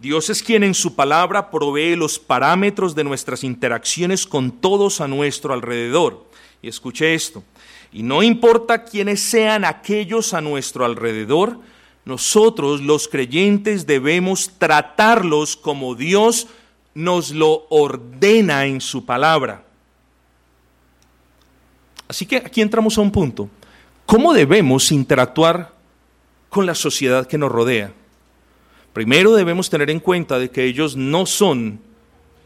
Dios 0.00 0.28
es 0.28 0.42
quien 0.42 0.64
en 0.64 0.74
su 0.74 0.96
palabra 0.96 1.50
provee 1.50 1.94
los 1.94 2.18
parámetros 2.18 2.94
de 2.96 3.04
nuestras 3.04 3.44
interacciones 3.44 4.26
con 4.26 4.50
todos 4.50 5.00
a 5.00 5.06
nuestro 5.06 5.54
alrededor. 5.54 6.26
Y 6.60 6.68
escuche 6.68 7.14
esto, 7.14 7.44
y 7.92 8.02
no 8.02 8.22
importa 8.22 8.84
quiénes 8.84 9.20
sean 9.20 9.64
aquellos 9.64 10.34
a 10.34 10.40
nuestro 10.40 10.84
alrededor, 10.84 11.60
nosotros 12.04 12.82
los 12.82 13.08
creyentes 13.08 13.86
debemos 13.86 14.50
tratarlos 14.58 15.56
como 15.56 15.94
Dios 15.94 16.46
nos 16.94 17.30
lo 17.30 17.66
ordena 17.70 18.66
en 18.66 18.80
su 18.80 19.04
palabra. 19.04 19.64
Así 22.06 22.26
que 22.26 22.36
aquí 22.36 22.60
entramos 22.60 22.98
a 22.98 23.00
un 23.00 23.10
punto. 23.10 23.48
¿Cómo 24.04 24.34
debemos 24.34 24.92
interactuar 24.92 25.72
con 26.50 26.66
la 26.66 26.74
sociedad 26.74 27.26
que 27.26 27.38
nos 27.38 27.50
rodea? 27.50 27.92
Primero 28.92 29.32
debemos 29.32 29.70
tener 29.70 29.90
en 29.90 29.98
cuenta 29.98 30.38
de 30.38 30.50
que 30.50 30.64
ellos 30.64 30.94
no 30.94 31.24
son 31.24 31.80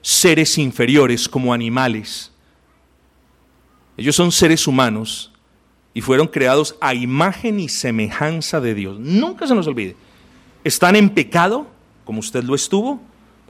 seres 0.01 0.57
inferiores 0.57 1.29
como 1.29 1.53
animales. 1.53 2.33
Ellos 3.97 4.14
son 4.14 4.31
seres 4.31 4.68
humanos 4.68 5.33
y 5.99 6.01
fueron 6.01 6.29
creados 6.29 6.77
a 6.81 6.95
imagen 6.95 7.59
y 7.59 7.69
semejanza 7.69 8.61
de 8.61 8.73
Dios. 8.73 9.01
Nunca 9.01 9.49
se 9.49 9.55
nos 9.57 9.67
olvide. 9.67 9.97
Están 10.63 10.95
en 10.95 11.11
pecado, 11.11 11.67
como 12.05 12.21
usted 12.21 12.45
lo 12.45 12.55
estuvo, 12.55 13.01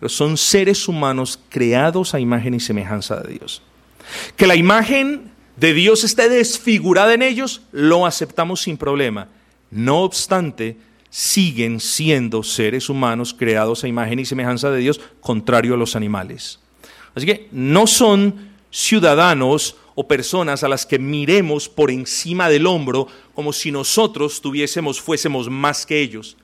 pero 0.01 0.09
son 0.09 0.39
seres 0.39 0.89
humanos 0.89 1.39
creados 1.51 2.15
a 2.15 2.21
imagen 2.21 2.55
y 2.55 2.61
semejanza 2.61 3.21
de 3.21 3.35
Dios. 3.35 3.61
Que 4.35 4.47
la 4.47 4.57
imagen 4.57 5.31
de 5.57 5.75
Dios 5.75 6.05
esté 6.05 6.31
desfigurada 6.31 7.13
en 7.13 7.21
ellos, 7.21 7.61
lo 7.71 8.07
aceptamos 8.07 8.63
sin 8.63 8.79
problema. 8.79 9.29
No 9.71 9.99
obstante, 9.99 10.79
siguen 11.11 11.81
siendo 11.81 12.43
seres 12.43 12.89
humanos 12.89 13.37
creados 13.39 13.85
a 13.85 13.89
imagen 13.89 14.21
y 14.21 14.25
semejanza 14.25 14.71
de 14.71 14.79
Dios, 14.79 15.03
contrario 15.21 15.75
a 15.75 15.77
los 15.77 15.97
animales. 15.97 16.61
Así 17.15 17.27
que 17.27 17.51
no 17.53 17.87
son 17.87 18.49
ciudadanos 18.71 19.77
o 20.01 20.07
personas 20.07 20.63
a 20.63 20.69
las 20.69 20.87
que 20.87 20.97
miremos 20.97 21.69
por 21.69 21.91
encima 21.91 22.49
del 22.49 22.69
hombro 22.69 23.09
como 23.35 23.53
si 23.53 23.73
nosotros 23.73 24.41
tuviésemos, 24.41 25.01
fuésemos 25.01 25.51
más 25.51 25.85
que 25.85 26.01
ellos. 26.01 26.37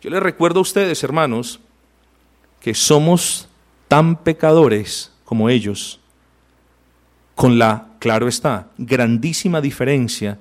Yo 0.00 0.10
les 0.10 0.20
recuerdo 0.20 0.58
a 0.58 0.62
ustedes, 0.62 1.04
hermanos, 1.04 1.60
que 2.60 2.74
somos 2.74 3.48
tan 3.86 4.16
pecadores 4.16 5.12
como 5.24 5.48
ellos 5.48 6.00
con 7.36 7.60
la, 7.60 7.90
claro 8.00 8.26
está, 8.26 8.70
grandísima 8.76 9.60
diferencia 9.60 10.40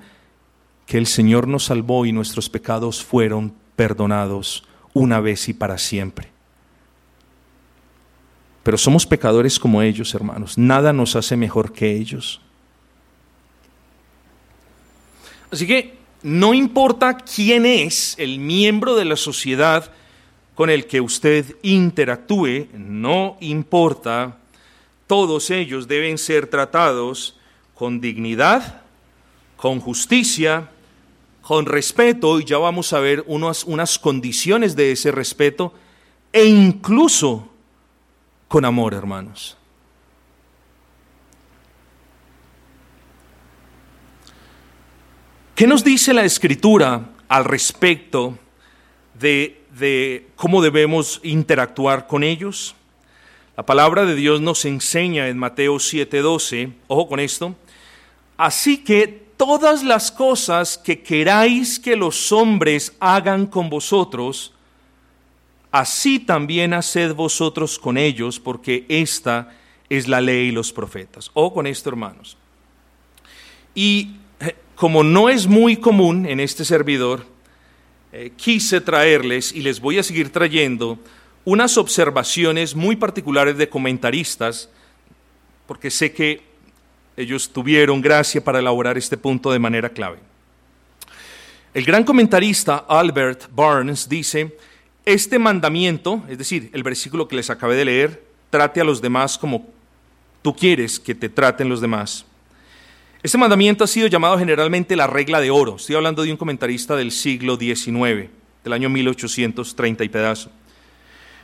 que 0.88 0.98
el 0.98 1.06
Señor 1.06 1.48
nos 1.48 1.66
salvó 1.66 2.04
y 2.08 2.14
nuestros 2.14 2.50
pecados 2.50 3.04
fueron 3.04 3.54
perdonados 3.76 4.64
una 4.94 5.20
vez 5.20 5.50
y 5.50 5.54
para 5.54 5.78
siempre. 5.78 6.33
Pero 8.64 8.78
somos 8.78 9.06
pecadores 9.06 9.60
como 9.60 9.82
ellos, 9.82 10.16
hermanos. 10.16 10.58
Nada 10.58 10.94
nos 10.94 11.16
hace 11.16 11.36
mejor 11.36 11.74
que 11.74 11.92
ellos. 11.96 12.42
Así 15.52 15.68
que 15.68 15.94
no 16.24 16.54
importa 16.54 17.18
quién 17.18 17.66
es 17.66 18.16
el 18.18 18.40
miembro 18.40 18.96
de 18.96 19.06
la 19.06 19.18
sociedad 19.18 19.92
con 20.56 20.70
el 20.70 20.88
que 20.88 21.02
usted 21.02 21.58
interactúe, 21.62 22.68
no 22.74 23.38
importa 23.42 24.38
todos 25.08 25.50
ellos 25.52 25.88
deben 25.88 26.18
ser 26.18 26.48
tratados 26.48 27.38
con 27.76 28.00
dignidad, 28.00 28.82
con 29.58 29.80
justicia, 29.80 30.72
con 31.42 31.66
respeto, 31.66 32.40
y 32.40 32.46
ya 32.46 32.58
vamos 32.58 32.94
a 32.94 33.00
ver 33.00 33.24
unas, 33.28 33.64
unas 33.66 34.00
condiciones 34.00 34.76
de 34.76 34.92
ese 34.92 35.12
respeto, 35.12 35.74
e 36.32 36.46
incluso 36.46 37.50
con 38.54 38.66
amor, 38.66 38.94
hermanos. 38.94 39.58
¿Qué 45.56 45.66
nos 45.66 45.84
dice 45.84 46.14
la 46.14 46.24
escritura 46.24 47.10
al 47.30 47.46
respecto 47.46 48.38
de, 49.20 49.64
de 49.72 50.28
cómo 50.36 50.62
debemos 50.62 51.20
interactuar 51.24 52.06
con 52.06 52.24
ellos? 52.24 52.76
La 53.58 53.66
palabra 53.66 54.06
de 54.06 54.14
Dios 54.14 54.40
nos 54.40 54.66
enseña 54.66 55.30
en 55.30 55.40
Mateo 55.40 55.78
7:12, 55.78 56.74
ojo 56.88 57.08
con 57.08 57.20
esto, 57.20 57.56
así 58.38 58.84
que 58.84 59.08
todas 59.36 59.82
las 59.82 60.12
cosas 60.12 60.78
que 60.78 61.02
queráis 61.02 61.80
que 61.80 61.96
los 61.96 62.32
hombres 62.32 62.96
hagan 63.00 63.48
con 63.48 63.72
vosotros, 63.72 64.53
así 65.74 66.20
también 66.20 66.72
haced 66.74 67.16
vosotros 67.16 67.80
con 67.80 67.98
ellos, 67.98 68.40
porque 68.40 68.86
esta 68.88 69.52
es 69.90 70.08
la 70.08 70.22
ley 70.22 70.50
y 70.50 70.52
los 70.52 70.72
profetas. 70.72 71.32
Ojo 71.34 71.56
con 71.56 71.68
esto, 71.68 71.90
hermanos. 71.90 72.38
Y 73.74 74.18
eh, 74.40 74.56
como 74.76 75.04
no 75.04 75.30
es 75.30 75.48
muy 75.48 75.78
común 75.78 76.28
en 76.28 76.40
este 76.40 76.64
servidor, 76.64 77.26
eh, 78.12 78.32
quise 78.36 78.82
traerles 78.82 79.52
y 79.52 79.62
les 79.62 79.80
voy 79.80 79.98
a 79.98 80.04
seguir 80.04 80.32
trayendo 80.32 81.00
unas 81.44 81.76
observaciones 81.80 82.76
muy 82.76 82.96
particulares 82.96 83.58
de 83.58 83.68
comentaristas, 83.68 84.70
porque 85.66 85.90
sé 85.90 86.14
que 86.14 86.44
ellos 87.18 87.50
tuvieron 87.50 88.00
gracia 88.00 88.44
para 88.44 88.60
elaborar 88.60 88.96
este 88.96 89.18
punto 89.18 89.52
de 89.52 89.58
manera 89.58 89.90
clave. 89.90 90.20
El 91.74 91.84
gran 91.84 92.04
comentarista 92.04 92.86
Albert 92.88 93.50
Barnes 93.52 94.08
dice, 94.08 94.56
este 95.06 95.40
mandamiento, 95.40 96.24
es 96.30 96.38
decir, 96.38 96.70
el 96.74 96.84
versículo 96.84 97.28
que 97.28 97.36
les 97.36 97.50
acabé 97.50 97.76
de 97.76 97.86
leer, 97.86 98.24
trate 98.50 98.82
a 98.82 98.84
los 98.84 99.02
demás 99.02 99.38
como 99.38 99.68
tú 100.42 100.56
quieres 100.56 101.00
que 101.00 101.16
te 101.16 101.30
traten 101.30 101.70
los 101.70 101.82
demás. 101.82 102.26
Este 103.22 103.38
mandamiento 103.38 103.84
ha 103.84 103.88
sido 103.88 104.08
llamado 104.08 104.38
generalmente 104.38 104.96
la 104.96 105.08
regla 105.08 105.40
de 105.40 105.50
oro. 105.50 105.78
Estoy 105.78 105.96
hablando 105.96 106.24
de 106.24 106.32
un 106.32 106.38
comentarista 106.38 106.96
del 106.96 107.12
siglo 107.12 107.56
XIX, 107.58 108.30
del 108.64 108.74
año 108.74 108.90
1830 108.90 110.04
y 110.04 110.10
pedazo 110.10 110.52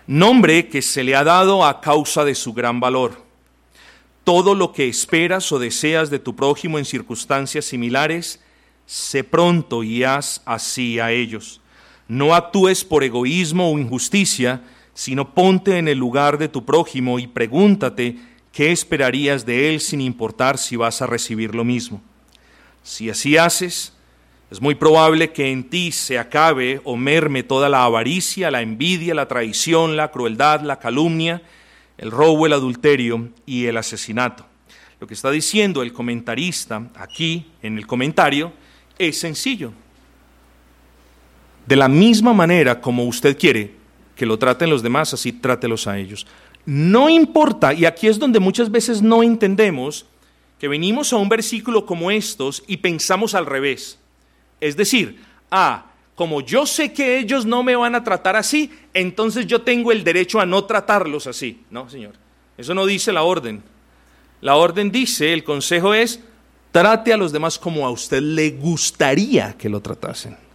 nombre 0.10 0.70
que 0.70 0.82
se 0.82 1.04
le 1.04 1.16
ha 1.16 1.24
dado 1.24 1.64
a 1.64 1.82
causa 1.82 2.26
de 2.26 2.34
su 2.34 2.52
gran 2.52 2.80
valor. 2.80 3.24
Todo 4.24 4.56
lo 4.56 4.74
que 4.74 4.88
esperas 4.88 5.52
o 5.52 5.60
deseas 5.60 6.10
de 6.10 6.18
tu 6.18 6.36
prójimo 6.36 6.80
en 6.80 6.86
circunstancias 6.86 7.66
similares, 7.66 8.42
sé 8.88 9.24
pronto 9.24 9.84
y 9.84 10.04
haz 10.04 10.42
así 10.46 11.00
a 11.00 11.12
ellos. 11.12 11.59
No 12.10 12.36
actúes 12.36 12.84
por 12.84 13.04
egoísmo 13.04 13.72
o 13.72 13.80
injusticia, 13.80 14.62
sino 14.94 15.34
ponte 15.34 15.78
en 15.78 15.88
el 15.88 15.98
lugar 15.98 16.38
de 16.38 16.50
tu 16.50 16.66
prójimo 16.66 17.20
y 17.20 17.28
pregúntate 17.28 18.18
qué 18.52 18.72
esperarías 18.72 19.46
de 19.46 19.70
él 19.70 19.80
sin 19.80 20.02
importar 20.02 20.58
si 20.58 20.76
vas 20.76 21.02
a 21.02 21.08
recibir 21.08 21.56
lo 21.56 21.64
mismo. 21.64 22.02
Si 22.84 23.10
así 23.10 23.38
haces, 23.38 23.94
es 24.50 24.60
muy 24.60 24.74
probable 24.74 25.32
que 25.32 25.52
en 25.52 25.70
ti 25.70 25.92
se 25.92 26.18
acabe 26.18 26.82
o 26.84 26.98
merme 26.98 27.44
toda 27.44 27.70
la 27.70 27.84
avaricia, 27.84 28.50
la 28.50 28.64
envidia, 28.64 29.14
la 29.14 29.28
traición, 29.28 29.96
la 29.96 30.10
crueldad, 30.10 30.62
la 30.62 30.80
calumnia, 30.80 31.44
el 32.00 32.10
robo, 32.10 32.48
el 32.48 32.54
adulterio 32.54 33.30
y 33.46 33.66
el 33.66 33.78
asesinato. 33.78 34.48
Lo 35.00 35.06
que 35.06 35.14
está 35.14 35.30
diciendo 35.30 35.84
el 35.84 35.94
comentarista 35.94 36.90
aquí 36.96 37.52
en 37.62 37.78
el 37.78 37.86
comentario 37.86 38.52
es 38.98 39.20
sencillo. 39.20 39.72
De 41.70 41.76
la 41.76 41.88
misma 41.88 42.34
manera 42.34 42.82
como 42.82 43.04
usted 43.04 43.38
quiere 43.38 43.76
que 44.16 44.26
lo 44.26 44.40
traten 44.40 44.72
los 44.72 44.82
demás, 44.82 45.14
así 45.14 45.32
trátelos 45.32 45.86
a 45.86 46.00
ellos. 46.00 46.26
No 46.66 47.12
importa, 47.12 47.76
y 47.76 47.86
aquí 47.86 48.08
es 48.08 48.18
donde 48.18 48.40
muchas 48.40 48.72
veces 48.72 49.04
no 49.04 49.22
entendemos, 49.22 50.08
que 50.58 50.68
venimos 50.68 51.14
a 51.14 51.18
un 51.18 51.30
versículo 51.30 51.86
como 51.86 52.10
estos 52.10 52.64
y 52.66 52.78
pensamos 52.78 53.36
al 53.36 53.46
revés. 53.46 54.00
Es 54.60 54.78
decir, 54.78 55.22
ah, 55.52 55.92
como 56.16 56.42
yo 56.42 56.66
sé 56.66 56.92
que 56.92 57.20
ellos 57.20 57.46
no 57.46 57.62
me 57.62 57.76
van 57.76 57.94
a 57.94 58.04
tratar 58.04 58.36
así, 58.36 58.72
entonces 58.96 59.46
yo 59.46 59.62
tengo 59.62 59.92
el 59.92 60.04
derecho 60.04 60.40
a 60.40 60.48
no 60.48 60.66
tratarlos 60.66 61.28
así. 61.28 61.62
No, 61.70 61.88
Señor, 61.88 62.16
eso 62.58 62.74
no 62.74 62.88
dice 62.88 63.14
la 63.14 63.22
orden. 63.22 63.62
La 64.42 64.56
orden 64.56 64.90
dice, 64.90 65.34
el 65.34 65.44
consejo 65.44 65.94
es, 65.94 66.20
trate 66.72 67.14
a 67.14 67.18
los 67.18 67.32
demás 67.32 67.60
como 67.60 67.86
a 67.86 67.92
usted 67.92 68.24
le 68.24 68.50
gustaría 68.50 69.56
que 69.56 69.70
lo 69.70 69.82
tratasen. 69.82 70.49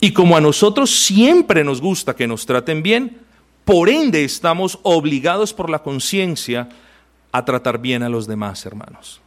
Y 0.00 0.12
como 0.12 0.36
a 0.36 0.40
nosotros 0.40 0.90
siempre 0.90 1.64
nos 1.64 1.80
gusta 1.80 2.14
que 2.14 2.26
nos 2.26 2.46
traten 2.46 2.82
bien, 2.82 3.18
por 3.64 3.88
ende 3.88 4.24
estamos 4.24 4.78
obligados 4.82 5.54
por 5.54 5.70
la 5.70 5.82
conciencia 5.82 6.68
a 7.32 7.44
tratar 7.44 7.78
bien 7.78 8.02
a 8.02 8.08
los 8.08 8.26
demás, 8.26 8.64
hermanos. 8.66 9.20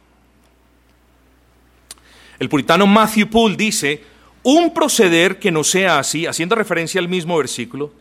El 2.38 2.48
puritano 2.48 2.86
Matthew 2.86 3.28
Poole 3.28 3.56
dice, 3.56 4.04
un 4.42 4.72
proceder 4.72 5.38
que 5.38 5.50
no 5.50 5.64
sea 5.64 5.98
así, 5.98 6.26
haciendo 6.26 6.54
referencia 6.54 7.00
al 7.00 7.08
mismo 7.08 7.36
versículo, 7.36 7.92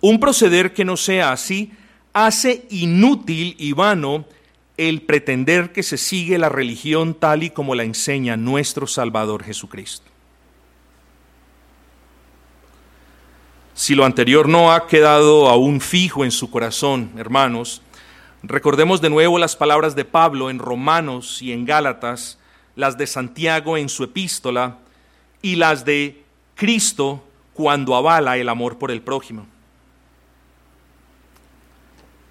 un 0.00 0.20
proceder 0.20 0.72
que 0.72 0.84
no 0.84 0.96
sea 0.96 1.32
así 1.32 1.72
hace 2.12 2.66
inútil 2.70 3.54
y 3.58 3.72
vano 3.72 4.24
el 4.76 5.02
pretender 5.02 5.72
que 5.72 5.82
se 5.82 5.98
sigue 5.98 6.38
la 6.38 6.48
religión 6.48 7.14
tal 7.14 7.42
y 7.42 7.50
como 7.50 7.74
la 7.74 7.82
enseña 7.82 8.36
nuestro 8.36 8.86
Salvador 8.86 9.44
Jesucristo. 9.44 10.09
Si 13.80 13.94
lo 13.94 14.04
anterior 14.04 14.46
no 14.46 14.74
ha 14.74 14.86
quedado 14.86 15.48
aún 15.48 15.80
fijo 15.80 16.22
en 16.22 16.30
su 16.30 16.50
corazón, 16.50 17.12
hermanos, 17.16 17.80
recordemos 18.42 19.00
de 19.00 19.08
nuevo 19.08 19.38
las 19.38 19.56
palabras 19.56 19.96
de 19.96 20.04
Pablo 20.04 20.50
en 20.50 20.58
Romanos 20.58 21.40
y 21.40 21.50
en 21.50 21.64
Gálatas, 21.64 22.38
las 22.76 22.98
de 22.98 23.06
Santiago 23.06 23.78
en 23.78 23.88
su 23.88 24.04
epístola 24.04 24.76
y 25.40 25.56
las 25.56 25.86
de 25.86 26.22
Cristo 26.56 27.24
cuando 27.54 27.96
avala 27.96 28.36
el 28.36 28.50
amor 28.50 28.76
por 28.76 28.90
el 28.90 29.00
prójimo. 29.00 29.46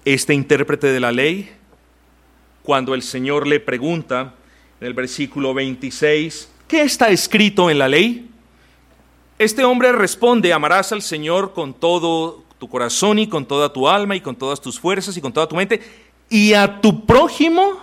Este 0.04 0.34
intérprete 0.34 0.86
de 0.86 1.00
la 1.00 1.10
ley 1.10 1.50
cuando 2.62 2.94
el 2.94 3.02
Señor 3.02 3.48
le 3.48 3.58
pregunta 3.58 4.34
en 4.80 4.86
el 4.86 4.94
versículo 4.94 5.52
26, 5.52 6.48
¿qué 6.68 6.82
está 6.82 7.08
escrito 7.08 7.70
en 7.70 7.80
la 7.80 7.88
ley? 7.88 8.29
Este 9.40 9.64
hombre 9.64 9.90
responde, 9.92 10.52
amarás 10.52 10.92
al 10.92 11.00
Señor 11.00 11.54
con 11.54 11.72
todo 11.72 12.44
tu 12.58 12.68
corazón 12.68 13.18
y 13.18 13.26
con 13.26 13.46
toda 13.46 13.72
tu 13.72 13.88
alma 13.88 14.14
y 14.14 14.20
con 14.20 14.36
todas 14.36 14.60
tus 14.60 14.78
fuerzas 14.78 15.16
y 15.16 15.22
con 15.22 15.32
toda 15.32 15.48
tu 15.48 15.56
mente 15.56 15.80
y 16.28 16.52
a 16.52 16.82
tu 16.82 17.06
prójimo 17.06 17.80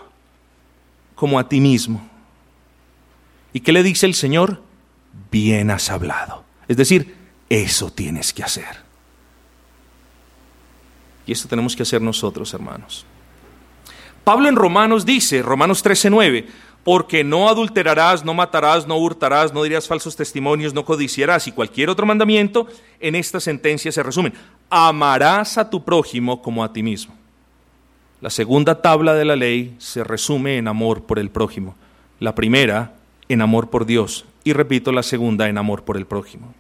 como 1.16 1.40
a 1.40 1.50
ti 1.50 1.60
mismo. 1.60 2.08
¿Y 3.54 3.62
qué 3.62 3.72
le 3.72 3.82
dice 3.82 4.06
el 4.06 4.14
Señor? 4.14 4.62
Bien 5.32 5.72
has 5.72 5.90
hablado. 5.90 6.44
Es 6.68 6.78
decir, 6.78 7.16
eso 7.50 7.90
tienes 7.90 8.34
que 8.34 8.44
hacer. 8.44 8.84
Y 11.26 11.32
esto 11.32 11.48
tenemos 11.48 11.76
que 11.76 11.82
hacer 11.82 12.04
nosotros, 12.04 12.54
hermanos. 12.54 13.04
Pablo 14.24 14.48
en 14.48 14.58
Romanos 14.58 15.08
dice, 15.08 15.42
Romanos 15.42 15.84
13:9, 15.84 16.46
porque 16.84 17.24
no 17.24 17.50
adulterarás, 17.50 18.24
no 18.24 18.34
matarás, 18.34 18.88
no 18.88 18.98
hurtarás, 18.98 19.54
no 19.54 19.64
dirás 19.64 19.88
falsos 19.88 20.16
testimonios, 20.16 20.74
no 20.74 20.86
codiciarás 20.86 21.48
y 21.48 21.52
cualquier 21.52 21.90
otro 21.90 22.06
mandamiento, 22.06 22.68
en 23.00 23.16
esta 23.16 23.40
sentencia 23.40 23.92
se 23.92 24.04
resumen. 24.04 24.34
Amarás 24.70 25.58
a 25.58 25.70
tu 25.70 25.84
prójimo 25.84 26.42
como 26.42 26.64
a 26.64 26.72
ti 26.72 26.84
mismo. 26.84 27.14
La 28.22 28.30
segunda 28.30 28.82
tabla 28.82 29.14
de 29.14 29.26
la 29.26 29.36
ley 29.36 29.76
se 29.78 30.04
resume 30.04 30.58
en 30.58 30.68
amor 30.68 31.04
por 31.04 31.20
el 31.20 31.30
prójimo. 31.30 31.76
La 32.20 32.34
primera 32.34 32.94
en 33.30 33.42
amor 33.42 33.70
por 33.70 33.86
Dios 33.86 34.26
y 34.44 34.54
repito 34.54 34.92
la 34.92 35.04
segunda 35.04 35.50
en 35.50 35.58
amor 35.58 35.84
por 35.84 35.98
el 35.98 36.06
prójimo. 36.06 36.54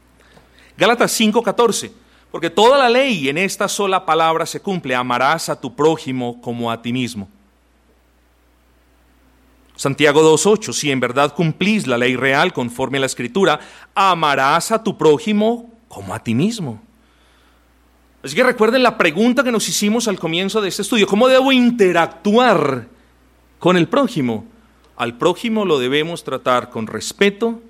Gálatas 0.78 1.12
5:14, 1.20 1.92
porque 2.32 2.50
toda 2.50 2.78
la 2.78 2.90
ley 2.90 3.30
en 3.30 3.38
esta 3.38 3.68
sola 3.68 4.06
palabra 4.06 4.46
se 4.46 4.60
cumple, 4.60 4.94
amarás 4.94 5.50
a 5.50 5.60
tu 5.60 5.74
prójimo 5.76 6.42
como 6.42 6.70
a 6.70 6.82
ti 6.82 6.94
mismo. 6.94 7.30
Santiago 9.78 10.24
2.8, 10.24 10.74
si 10.74 10.92
en 10.92 11.00
verdad 11.00 11.36
cumplís 11.36 11.86
la 11.86 12.00
ley 12.00 12.16
real 12.16 12.52
conforme 12.52 12.98
a 12.98 13.02
la 13.02 13.06
escritura, 13.06 13.60
amarás 13.94 14.72
a 14.72 14.84
tu 14.84 14.98
prójimo 14.98 15.72
como 15.88 16.16
a 16.16 16.20
ti 16.20 16.34
mismo. 16.34 16.82
Así 18.24 18.36
que 18.36 18.44
recuerden 18.44 18.82
la 18.82 18.98
pregunta 18.98 19.44
que 19.44 19.52
nos 19.52 19.70
hicimos 19.70 20.08
al 20.08 20.20
comienzo 20.20 20.62
de 20.62 20.70
este 20.70 20.82
estudio, 20.82 21.06
¿cómo 21.06 21.28
debo 21.28 21.52
interactuar 21.52 22.88
con 23.60 23.78
el 23.78 23.88
prójimo? 23.88 24.46
Al 24.96 25.16
prójimo 25.16 25.64
lo 25.64 25.78
debemos 25.78 26.24
tratar 26.24 26.72
con 26.72 26.88
respeto, 26.88 27.62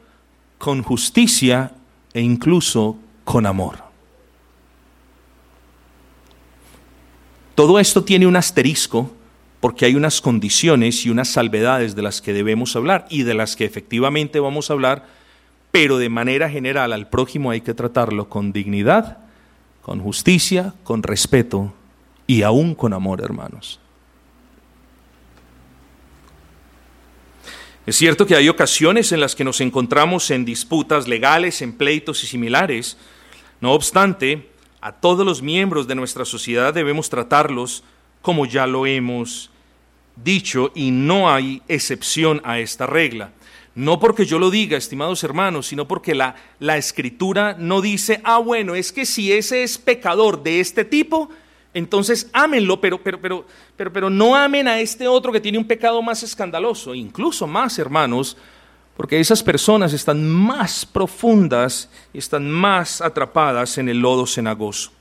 con 0.57 0.83
justicia 0.83 1.73
e 2.13 2.21
incluso 2.21 2.97
con 3.25 3.45
amor. 3.45 3.83
Todo 7.53 7.79
esto 7.79 8.05
tiene 8.05 8.25
un 8.25 8.37
asterisco 8.37 9.11
porque 9.59 9.85
hay 9.85 9.95
unas 9.95 10.21
condiciones 10.21 11.05
y 11.05 11.09
unas 11.09 11.29
salvedades 11.29 11.95
de 11.95 12.01
las 12.01 12.21
que 12.21 12.33
debemos 12.33 12.75
hablar 12.75 13.07
y 13.09 13.23
de 13.23 13.33
las 13.33 13.55
que 13.55 13.65
efectivamente 13.65 14.39
vamos 14.39 14.69
a 14.69 14.73
hablar, 14.73 15.05
pero 15.71 15.97
de 15.97 16.09
manera 16.09 16.49
general 16.49 16.93
al 16.93 17.09
prójimo 17.09 17.51
hay 17.51 17.61
que 17.61 17.73
tratarlo 17.73 18.29
con 18.29 18.51
dignidad, 18.53 19.17
con 19.81 19.99
justicia, 19.99 20.73
con 20.83 21.01
respeto 21.03 21.73
y 22.27 22.43
aún 22.43 22.75
con 22.75 22.93
amor, 22.93 23.21
hermanos. 23.21 23.79
Es 27.87 27.95
cierto 27.95 28.25
que 28.25 28.35
hay 28.35 28.49
ocasiones 28.49 29.13
en 29.13 29.21
las 29.21 29.33
que 29.33 29.45
nos 29.45 29.61
encontramos 29.61 30.29
en 30.29 30.43
disputas 30.43 31.07
legales, 31.07 31.61
en 31.61 31.71
pleitos 31.71 32.21
y 32.23 32.27
similares. 32.27 32.97
No 33.61 33.71
obstante, 33.71 34.49
a 34.81 34.91
todos 34.91 35.25
los 35.25 35.41
miembros 35.41 35.87
de 35.87 35.95
nuestra 35.95 36.25
sociedad 36.25 36.73
debemos 36.73 37.09
tratarlos 37.09 37.85
como 38.21 38.45
ya 38.45 38.67
lo 38.67 38.85
hemos 38.85 39.49
dicho 40.15 40.71
y 40.75 40.91
no 40.91 41.29
hay 41.29 41.61
excepción 41.67 42.41
a 42.43 42.59
esta 42.59 42.85
regla. 42.85 43.31
No 43.75 43.99
porque 43.99 44.25
yo 44.25 44.39
lo 44.39 44.49
diga, 44.49 44.77
estimados 44.77 45.23
hermanos, 45.23 45.67
sino 45.67 45.87
porque 45.87 46.15
la, 46.15 46.35
la 46.59 46.77
escritura 46.77 47.55
no 47.59 47.81
dice, 47.81 48.21
ah, 48.23 48.39
bueno, 48.39 48.73
es 48.73 48.91
que 48.91 49.05
si 49.05 49.31
ese 49.31 49.61
es 49.61 49.77
pecador 49.77 50.41
de 50.41 50.59
este 50.59 50.83
tipo, 50.83 51.29
entonces 51.75 52.27
ámenlo, 52.33 52.81
pero, 52.81 53.01
pero, 53.03 53.21
pero, 53.21 53.45
pero, 53.75 53.93
pero 53.93 54.09
no 54.09 54.35
amen 54.35 54.67
a 54.67 54.79
este 54.79 55.07
otro 55.07 55.31
que 55.31 55.39
tiene 55.39 55.59
un 55.59 55.67
pecado 55.67 56.01
más 56.01 56.23
escandaloso, 56.23 56.95
incluso 56.95 57.45
más, 57.45 57.77
hermanos, 57.77 58.35
porque 58.95 59.19
esas 59.19 59.43
personas 59.43 59.93
están 59.93 60.27
más 60.27 60.83
profundas 60.83 61.87
y 62.13 62.17
están 62.17 62.49
más 62.49 62.99
atrapadas 62.99 63.77
en 63.77 63.89
el 63.89 63.99
lodo 63.99 64.25
cenagoso. 64.25 64.91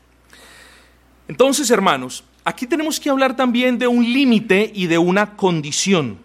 Entonces, 1.29 1.71
hermanos, 1.71 2.23
Aquí 2.49 2.65
tenemos 2.69 3.01
que 3.01 3.11
hablar 3.11 3.35
también 3.35 3.77
de 3.77 3.89
un 3.89 4.05
límite 4.05 4.71
y 4.73 4.87
de 4.87 4.99
una 4.99 5.35
condición, 5.35 6.17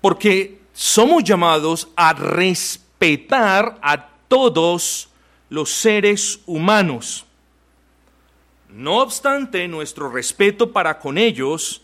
porque 0.00 0.58
somos 0.72 1.22
llamados 1.22 1.86
a 1.94 2.12
respetar 2.12 3.78
a 3.80 4.08
todos 4.26 5.08
los 5.48 5.70
seres 5.70 6.40
humanos. 6.44 7.24
No 8.68 8.96
obstante, 8.98 9.68
nuestro 9.68 10.10
respeto 10.10 10.72
para 10.72 10.98
con 10.98 11.18
ellos 11.18 11.82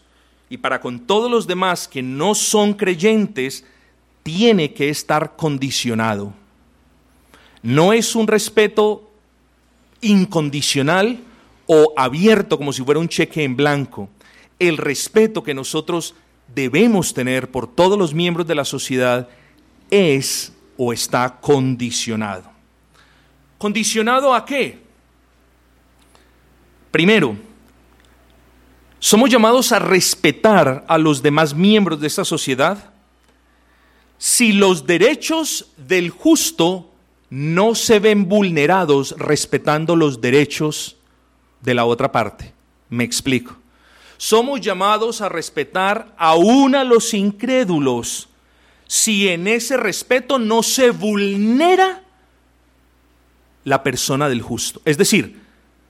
y 0.51 0.57
para 0.57 0.81
con 0.81 0.99
todos 0.99 1.31
los 1.31 1.47
demás 1.47 1.87
que 1.87 2.03
no 2.03 2.35
son 2.35 2.75
creyentes 2.75 3.65
tiene 4.25 4.75
que 4.75 4.89
estar 4.89 5.37
condicionado. 5.37 6.33
No 7.63 7.93
es 7.93 8.17
un 8.17 8.27
respeto 8.27 9.09
incondicional, 10.01 11.21
o 11.69 11.93
abierto 11.97 12.57
como 12.57 12.73
si 12.73 12.83
fuera 12.83 12.99
un 12.99 13.09
cheque 13.09 13.45
en 13.45 13.55
blanco. 13.55 14.09
El 14.59 14.79
respeto 14.79 15.43
que 15.43 15.55
nosotros 15.55 16.15
debemos 16.53 17.13
tener 17.15 17.51
por 17.51 17.73
todos 17.73 17.99
los 17.99 18.15
miembros 18.15 18.47
de 18.47 18.55
la 18.55 18.65
sociedad 18.65 19.29
es 19.91 20.53
o 20.79 20.93
está 20.93 21.39
condicionado. 21.41 22.51
¿Condicionado 23.59 24.35
a 24.35 24.45
qué? 24.47 24.81
Primero, 26.91 27.37
somos 28.99 29.29
llamados 29.29 29.71
a 29.71 29.79
respetar 29.79 30.87
a 30.89 30.97
los 30.97 31.23
demás 31.23 31.55
miembros 31.55 32.01
de 32.01 32.07
esta 32.07 32.25
sociedad 32.25 32.93
si 34.17 34.53
los 34.53 34.87
derechos 34.87 35.71
del 35.77 36.11
justo 36.11 36.91
no 37.31 37.75
se 37.75 38.01
ven 38.01 38.27
vulnerados 38.27 39.15
respetando 39.19 39.95
los 39.95 40.21
derechos 40.21 40.98
de 41.61 41.75
la 41.75 41.85
otra 41.85 42.13
parte. 42.13 42.53
Me 42.89 43.05
explico. 43.05 43.57
Somos 44.17 44.61
llamados 44.61 45.21
a 45.21 45.29
respetar 45.29 46.15
aún 46.19 46.75
a 46.75 46.85
los 46.85 47.15
incrédulos 47.15 48.29
si 48.87 49.29
en 49.29 49.47
ese 49.47 49.77
respeto 49.77 50.39
no 50.39 50.63
se 50.63 50.91
vulnera 50.91 52.03
la 53.65 53.83
persona 53.83 54.29
del 54.29 54.43
justo. 54.43 54.81
Es 54.85 54.99
decir, 54.99 55.41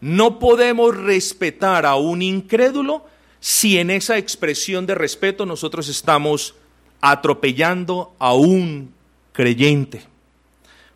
no 0.01 0.39
podemos 0.39 0.97
respetar 0.97 1.87
a 1.87 1.97
un 1.97 2.23
incrédulo 2.23 3.07
si 3.41 3.79
en 3.79 3.91
esa 3.91 4.19
expresión 4.19 4.87
de 4.87 4.95
respeto 4.95 5.47
nosotros 5.47 5.89
estamos 5.89 6.55
atropellando 7.01 8.15
a 8.19 8.35
un 8.35 8.93
creyente. 9.33 10.03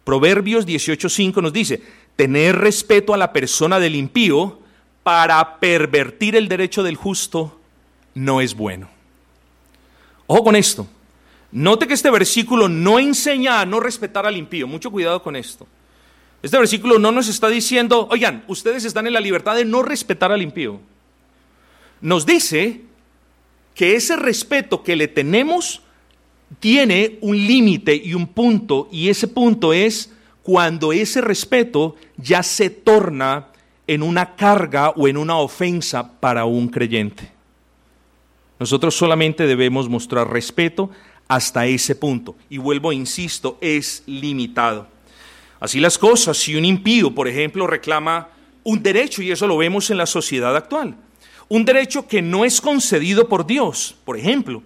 Proverbios 0.04 0.66
18:5 0.66 1.40
nos 1.40 1.52
dice, 1.52 1.82
tener 2.16 2.56
respeto 2.56 3.14
a 3.14 3.16
la 3.16 3.32
persona 3.32 3.78
del 3.78 3.94
impío 3.94 4.58
para 5.02 5.58
pervertir 5.58 6.36
el 6.36 6.48
derecho 6.48 6.82
del 6.82 6.96
justo 6.96 7.60
no 8.14 8.40
es 8.40 8.54
bueno. 8.54 8.88
Ojo 10.26 10.44
con 10.44 10.56
esto. 10.56 10.86
Note 11.50 11.86
que 11.86 11.94
este 11.94 12.10
versículo 12.10 12.68
no 12.68 12.98
enseña 12.98 13.60
a 13.60 13.66
no 13.66 13.80
respetar 13.80 14.26
al 14.26 14.36
impío. 14.36 14.66
Mucho 14.66 14.90
cuidado 14.90 15.22
con 15.22 15.36
esto. 15.36 15.66
Este 16.42 16.58
versículo 16.58 16.98
no 16.98 17.12
nos 17.12 17.28
está 17.28 17.48
diciendo, 17.48 18.08
oigan, 18.10 18.44
ustedes 18.48 18.84
están 18.84 19.06
en 19.06 19.12
la 19.12 19.20
libertad 19.20 19.54
de 19.54 19.64
no 19.64 19.82
respetar 19.82 20.32
al 20.32 20.42
impío. 20.42 20.80
Nos 22.00 22.26
dice 22.26 22.82
que 23.74 23.94
ese 23.94 24.16
respeto 24.16 24.82
que 24.82 24.96
le 24.96 25.08
tenemos 25.08 25.82
tiene 26.58 27.18
un 27.20 27.36
límite 27.36 27.94
y 27.94 28.14
un 28.14 28.26
punto, 28.26 28.88
y 28.90 29.08
ese 29.08 29.28
punto 29.28 29.72
es 29.72 30.12
cuando 30.42 30.92
ese 30.92 31.20
respeto 31.20 31.96
ya 32.16 32.42
se 32.42 32.70
torna 32.70 33.51
en 33.86 34.02
una 34.02 34.36
carga 34.36 34.90
o 34.90 35.08
en 35.08 35.16
una 35.16 35.36
ofensa 35.36 36.20
para 36.20 36.44
un 36.44 36.68
creyente. 36.68 37.32
Nosotros 38.58 38.94
solamente 38.94 39.46
debemos 39.46 39.88
mostrar 39.88 40.30
respeto 40.30 40.90
hasta 41.28 41.66
ese 41.66 41.96
punto. 41.96 42.36
Y 42.48 42.58
vuelvo, 42.58 42.92
insisto, 42.92 43.58
es 43.60 44.02
limitado. 44.06 44.86
Así 45.58 45.80
las 45.80 45.98
cosas, 45.98 46.36
si 46.36 46.54
un 46.56 46.64
impío, 46.64 47.14
por 47.14 47.28
ejemplo, 47.28 47.66
reclama 47.66 48.28
un 48.64 48.82
derecho, 48.82 49.22
y 49.22 49.30
eso 49.30 49.46
lo 49.46 49.56
vemos 49.56 49.90
en 49.90 49.96
la 49.96 50.06
sociedad 50.06 50.56
actual, 50.56 50.96
un 51.48 51.64
derecho 51.64 52.06
que 52.06 52.22
no 52.22 52.44
es 52.44 52.60
concedido 52.60 53.28
por 53.28 53.46
Dios, 53.46 53.96
por 54.04 54.16
ejemplo, 54.16 54.62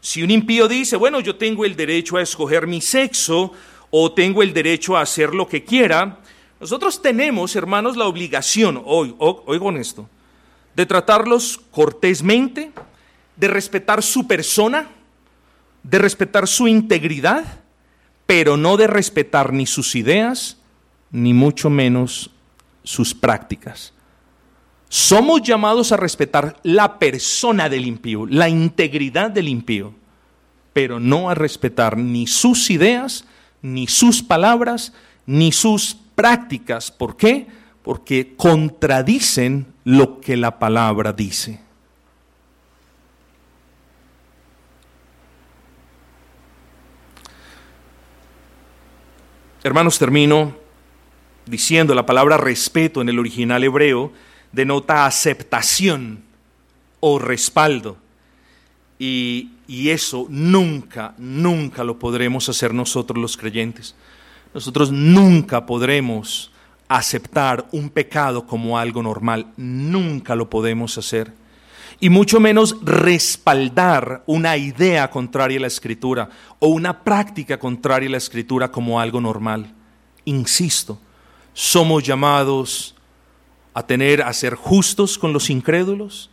si 0.00 0.22
un 0.22 0.30
impío 0.30 0.68
dice, 0.68 0.96
bueno, 0.96 1.20
yo 1.20 1.36
tengo 1.36 1.64
el 1.64 1.74
derecho 1.74 2.16
a 2.16 2.22
escoger 2.22 2.66
mi 2.66 2.80
sexo 2.80 3.52
o 3.90 4.12
tengo 4.12 4.42
el 4.42 4.52
derecho 4.52 4.96
a 4.96 5.00
hacer 5.00 5.34
lo 5.34 5.48
que 5.48 5.64
quiera, 5.64 6.20
nosotros 6.60 7.02
tenemos, 7.02 7.54
hermanos, 7.54 7.96
la 7.96 8.06
obligación, 8.06 8.82
hoy, 8.84 9.14
oigo 9.18 9.70
esto, 9.72 10.08
de 10.74 10.86
tratarlos 10.86 11.60
cortésmente, 11.70 12.72
de 13.36 13.48
respetar 13.48 14.02
su 14.02 14.26
persona, 14.26 14.88
de 15.82 15.98
respetar 15.98 16.48
su 16.48 16.66
integridad, 16.66 17.44
pero 18.26 18.56
no 18.56 18.76
de 18.76 18.86
respetar 18.86 19.52
ni 19.52 19.66
sus 19.66 19.94
ideas, 19.94 20.56
ni 21.10 21.32
mucho 21.32 21.70
menos 21.70 22.30
sus 22.82 23.14
prácticas. 23.14 23.92
Somos 24.88 25.42
llamados 25.42 25.92
a 25.92 25.96
respetar 25.96 26.56
la 26.62 26.98
persona 26.98 27.68
del 27.68 27.86
impío, 27.86 28.26
la 28.26 28.48
integridad 28.48 29.30
del 29.30 29.48
impío, 29.48 29.94
pero 30.72 31.00
no 31.00 31.28
a 31.28 31.34
respetar 31.34 31.96
ni 31.96 32.26
sus 32.26 32.70
ideas, 32.70 33.24
ni 33.62 33.86
sus 33.86 34.22
palabras, 34.22 34.92
ni 35.26 35.52
sus 35.52 35.98
prácticas. 36.16 36.90
¿Por 36.90 37.16
qué? 37.16 37.46
Porque 37.84 38.34
contradicen 38.36 39.72
lo 39.84 40.20
que 40.20 40.36
la 40.36 40.58
palabra 40.58 41.12
dice. 41.12 41.60
Hermanos, 49.62 49.98
termino 49.98 50.56
diciendo 51.44 51.94
la 51.94 52.06
palabra 52.06 52.36
respeto 52.36 53.00
en 53.00 53.08
el 53.08 53.18
original 53.18 53.62
hebreo 53.62 54.12
denota 54.52 55.06
aceptación 55.06 56.22
o 57.00 57.18
respaldo. 57.18 57.96
Y, 58.98 59.50
y, 59.66 59.90
eso 59.90 60.26
nunca, 60.30 61.14
nunca 61.18 61.84
lo 61.84 61.98
podremos 61.98 62.48
hacer 62.48 62.72
nosotros 62.72 63.20
los 63.20 63.36
creyentes. 63.36 63.94
Nosotros 64.56 64.90
nunca 64.90 65.66
podremos 65.66 66.50
aceptar 66.88 67.66
un 67.72 67.90
pecado 67.90 68.46
como 68.46 68.78
algo 68.78 69.02
normal. 69.02 69.52
Nunca 69.58 70.34
lo 70.34 70.48
podemos 70.48 70.96
hacer 70.96 71.30
y 72.00 72.08
mucho 72.08 72.40
menos 72.40 72.74
respaldar 72.82 74.22
una 74.24 74.56
idea 74.56 75.10
contraria 75.10 75.58
a 75.58 75.60
la 75.60 75.66
escritura 75.66 76.30
o 76.58 76.68
una 76.68 77.04
práctica 77.04 77.58
contraria 77.58 78.08
a 78.08 78.12
la 78.12 78.16
escritura 78.16 78.70
como 78.70 78.98
algo 78.98 79.20
normal. 79.20 79.74
Insisto, 80.24 80.98
somos 81.52 82.02
llamados 82.02 82.94
a 83.74 83.86
tener 83.86 84.22
a 84.22 84.32
ser 84.32 84.54
justos 84.54 85.18
con 85.18 85.34
los 85.34 85.50
incrédulos, 85.50 86.30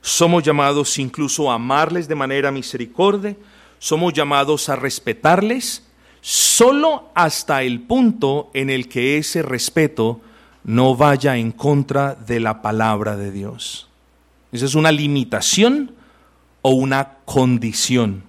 somos 0.00 0.44
llamados 0.44 0.96
incluso 1.00 1.50
a 1.50 1.54
amarles 1.56 2.06
de 2.06 2.14
manera 2.14 2.52
misericordia, 2.52 3.36
somos 3.80 4.12
llamados 4.12 4.68
a 4.68 4.76
respetarles 4.76 5.83
solo 6.26 7.10
hasta 7.14 7.64
el 7.64 7.82
punto 7.82 8.50
en 8.54 8.70
el 8.70 8.88
que 8.88 9.18
ese 9.18 9.42
respeto 9.42 10.22
no 10.64 10.96
vaya 10.96 11.36
en 11.36 11.52
contra 11.52 12.14
de 12.14 12.40
la 12.40 12.62
palabra 12.62 13.14
de 13.14 13.30
Dios. 13.30 13.88
¿Esa 14.50 14.64
es 14.64 14.74
una 14.74 14.90
limitación 14.90 15.94
o 16.62 16.70
una 16.70 17.18
condición? 17.26 18.24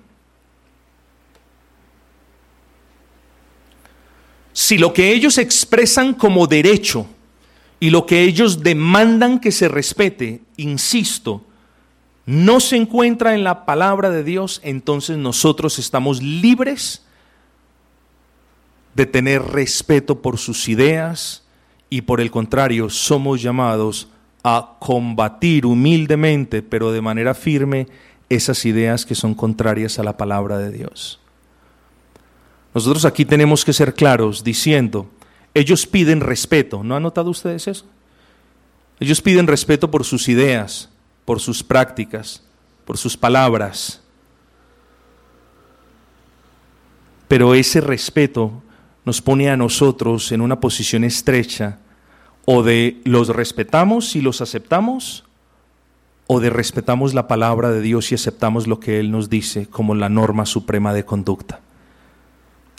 Si 4.52 4.78
lo 4.78 4.92
que 4.92 5.14
ellos 5.14 5.38
expresan 5.38 6.16
como 6.16 6.48
derecho 6.48 7.08
y 7.80 7.92
lo 7.92 8.06
que 8.06 8.24
ellos 8.24 8.62
demandan 8.62 9.40
que 9.40 9.54
se 9.54 9.70
respete, 9.70 10.42
insisto, 10.58 11.46
no 12.26 12.60
se 12.60 12.76
encuentra 12.76 13.36
en 13.36 13.46
la 13.46 13.66
palabra 13.66 14.10
de 14.10 14.26
Dios, 14.26 14.60
entonces 14.66 15.18
nosotros 15.18 15.80
estamos 15.80 16.22
libres 16.22 17.06
de 18.96 19.06
tener 19.06 19.42
respeto 19.44 20.22
por 20.22 20.38
sus 20.38 20.68
ideas 20.70 21.44
y 21.90 22.02
por 22.02 22.22
el 22.22 22.32
contrario 22.32 22.90
somos 22.90 23.42
llamados 23.42 24.10
a 24.44 24.78
combatir 24.80 25.66
humildemente, 25.66 26.62
pero 26.62 26.92
de 26.92 27.02
manera 27.02 27.34
firme, 27.34 27.88
esas 28.30 28.66
ideas 28.66 29.06
que 29.06 29.16
son 29.16 29.36
contrarias 29.36 30.00
a 30.00 30.04
la 30.04 30.18
palabra 30.18 30.58
de 30.58 30.72
Dios. 30.72 31.20
Nosotros 32.74 33.06
aquí 33.06 33.26
tenemos 33.26 33.64
que 33.64 33.74
ser 33.74 33.94
claros 33.94 34.44
diciendo, 34.44 35.10
ellos 35.54 35.86
piden 35.86 36.22
respeto, 36.22 36.84
¿no 36.84 36.96
han 36.96 37.04
notado 37.04 37.30
ustedes 37.30 37.68
eso? 37.68 37.86
Ellos 39.00 39.22
piden 39.22 39.48
respeto 39.48 39.92
por 39.92 40.04
sus 40.04 40.28
ideas, 40.30 40.90
por 41.26 41.40
sus 41.40 41.64
prácticas, 41.64 42.44
por 42.86 42.98
sus 42.98 43.18
palabras. 43.18 44.02
Pero 47.28 47.56
ese 47.56 47.82
respeto 47.82 48.62
nos 49.06 49.22
pone 49.22 49.50
a 49.50 49.58
nosotros 49.58 50.32
en 50.32 50.42
una 50.42 50.60
posición 50.60 51.04
estrecha 51.04 51.80
o 52.46 52.64
de 52.64 53.02
los 53.06 53.30
respetamos 53.30 54.16
y 54.16 54.22
los 54.22 54.42
aceptamos, 54.42 55.24
o 56.28 56.40
de 56.40 56.50
respetamos 56.50 57.14
la 57.14 57.28
palabra 57.28 57.72
de 57.72 57.82
Dios 57.82 58.12
y 58.12 58.16
aceptamos 58.16 58.68
lo 58.68 58.80
que 58.80 59.00
Él 59.00 59.12
nos 59.12 59.30
dice 59.30 59.68
como 59.68 59.94
la 59.94 60.10
norma 60.10 60.46
suprema 60.46 60.94
de 60.94 61.06
conducta. 61.06 61.60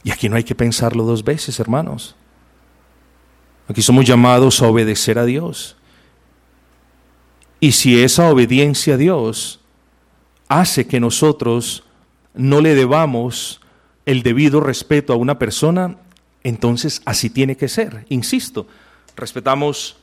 Y 0.02 0.10
aquí 0.10 0.28
no 0.28 0.36
hay 0.36 0.44
que 0.44 0.54
pensarlo 0.54 1.04
dos 1.04 1.24
veces, 1.24 1.58
hermanos. 1.60 2.16
Aquí 3.68 3.82
somos 3.82 4.04
llamados 4.04 4.62
a 4.62 4.68
obedecer 4.68 5.18
a 5.18 5.24
Dios. 5.24 5.76
Y 7.58 7.72
si 7.72 8.00
esa 8.00 8.30
obediencia 8.30 8.94
a 8.94 8.98
Dios 8.98 9.60
hace 10.48 10.86
que 10.86 11.00
nosotros 11.00 11.84
no 12.34 12.60
le 12.60 12.74
debamos 12.74 13.60
el 14.06 14.22
debido 14.22 14.60
respeto 14.60 15.12
a 15.12 15.16
una 15.16 15.38
persona, 15.38 15.96
entonces 16.48 17.02
así 17.04 17.28
tiene 17.28 17.56
que 17.56 17.66
ser. 17.66 18.06
Insisto, 18.08 18.68
respetamos 19.16 19.96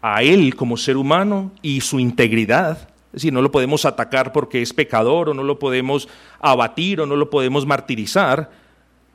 a 0.00 0.22
él 0.22 0.54
como 0.54 0.76
ser 0.76 0.96
humano 0.96 1.50
y 1.60 1.80
su 1.80 1.98
integridad. 1.98 2.88
Es 3.06 3.14
decir, 3.14 3.32
no 3.32 3.42
lo 3.42 3.50
podemos 3.50 3.84
atacar 3.84 4.32
porque 4.32 4.62
es 4.62 4.72
pecador 4.72 5.30
o 5.30 5.34
no 5.34 5.42
lo 5.42 5.58
podemos 5.58 6.08
abatir 6.38 7.00
o 7.00 7.06
no 7.06 7.16
lo 7.16 7.30
podemos 7.30 7.66
martirizar, 7.66 8.48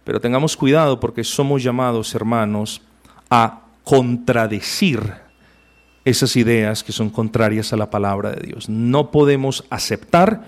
pero 0.03 0.19
tengamos 0.19 0.57
cuidado 0.57 0.99
porque 0.99 1.23
somos 1.23 1.63
llamados, 1.63 2.13
hermanos, 2.13 2.81
a 3.29 3.61
contradecir 3.85 5.01
esas 6.03 6.35
ideas 6.35 6.83
que 6.83 6.91
son 6.91 7.09
contrarias 7.09 7.71
a 7.71 7.77
la 7.77 7.89
palabra 7.89 8.31
de 8.31 8.45
Dios. 8.45 8.67
No 8.67 9.09
podemos 9.09 9.63
aceptar, 9.69 10.43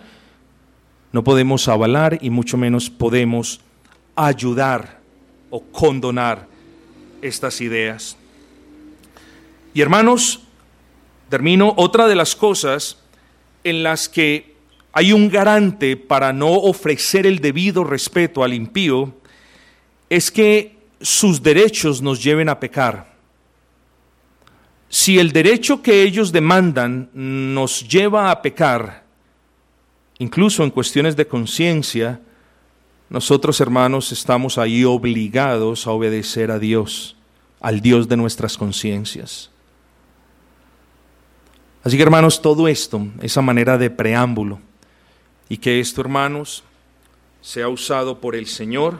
no 1.13 1.23
podemos 1.23 1.69
avalar 1.69 2.17
y 2.19 2.29
mucho 2.29 2.57
menos 2.57 2.89
podemos 2.89 3.61
ayudar 4.17 4.98
o 5.49 5.61
condonar 5.61 6.47
estas 7.21 7.61
ideas. 7.61 8.15
Y 9.73 9.81
hermanos, 9.81 10.41
termino, 11.29 11.73
otra 11.77 12.07
de 12.07 12.15
las 12.15 12.35
cosas 12.35 12.97
en 13.63 13.83
las 13.83 14.09
que 14.09 14.55
hay 14.91 15.13
un 15.13 15.29
garante 15.29 15.95
para 15.95 16.33
no 16.33 16.51
ofrecer 16.51 17.25
el 17.27 17.39
debido 17.39 17.83
respeto 17.83 18.43
al 18.43 18.53
impío 18.53 19.13
es 20.09 20.31
que 20.31 20.77
sus 21.01 21.41
derechos 21.41 22.01
nos 22.01 22.21
lleven 22.23 22.49
a 22.49 22.59
pecar. 22.59 23.07
si 24.91 25.19
el 25.19 25.31
derecho 25.31 25.83
que 25.83 26.01
ellos 26.01 26.31
demandan 26.31 27.11
nos 27.13 27.87
lleva 27.87 28.31
a 28.31 28.41
pecar, 28.41 29.03
incluso 30.17 30.63
en 30.63 30.71
cuestiones 30.71 31.15
de 31.15 31.27
conciencia, 31.27 32.19
nosotros 33.09 33.59
hermanos 33.59 34.11
estamos 34.11 34.57
ahí 34.57 34.85
obligados 34.85 35.87
a 35.87 35.91
obedecer 35.91 36.51
a 36.51 36.59
Dios, 36.59 37.15
al 37.59 37.81
Dios 37.81 38.07
de 38.07 38.17
nuestras 38.17 38.55
conciencias. 38.55 39.49
Así 41.83 41.97
que 41.97 42.03
hermanos, 42.03 42.41
todo 42.41 42.67
esto, 42.67 43.07
esa 43.21 43.41
manera 43.41 43.77
de 43.77 43.89
preámbulo, 43.89 44.59
y 45.47 45.57
que 45.57 45.79
esto 45.79 46.01
hermanos 46.01 46.63
sea 47.41 47.67
usado 47.67 48.19
por 48.19 48.35
el 48.35 48.45
Señor 48.45 48.99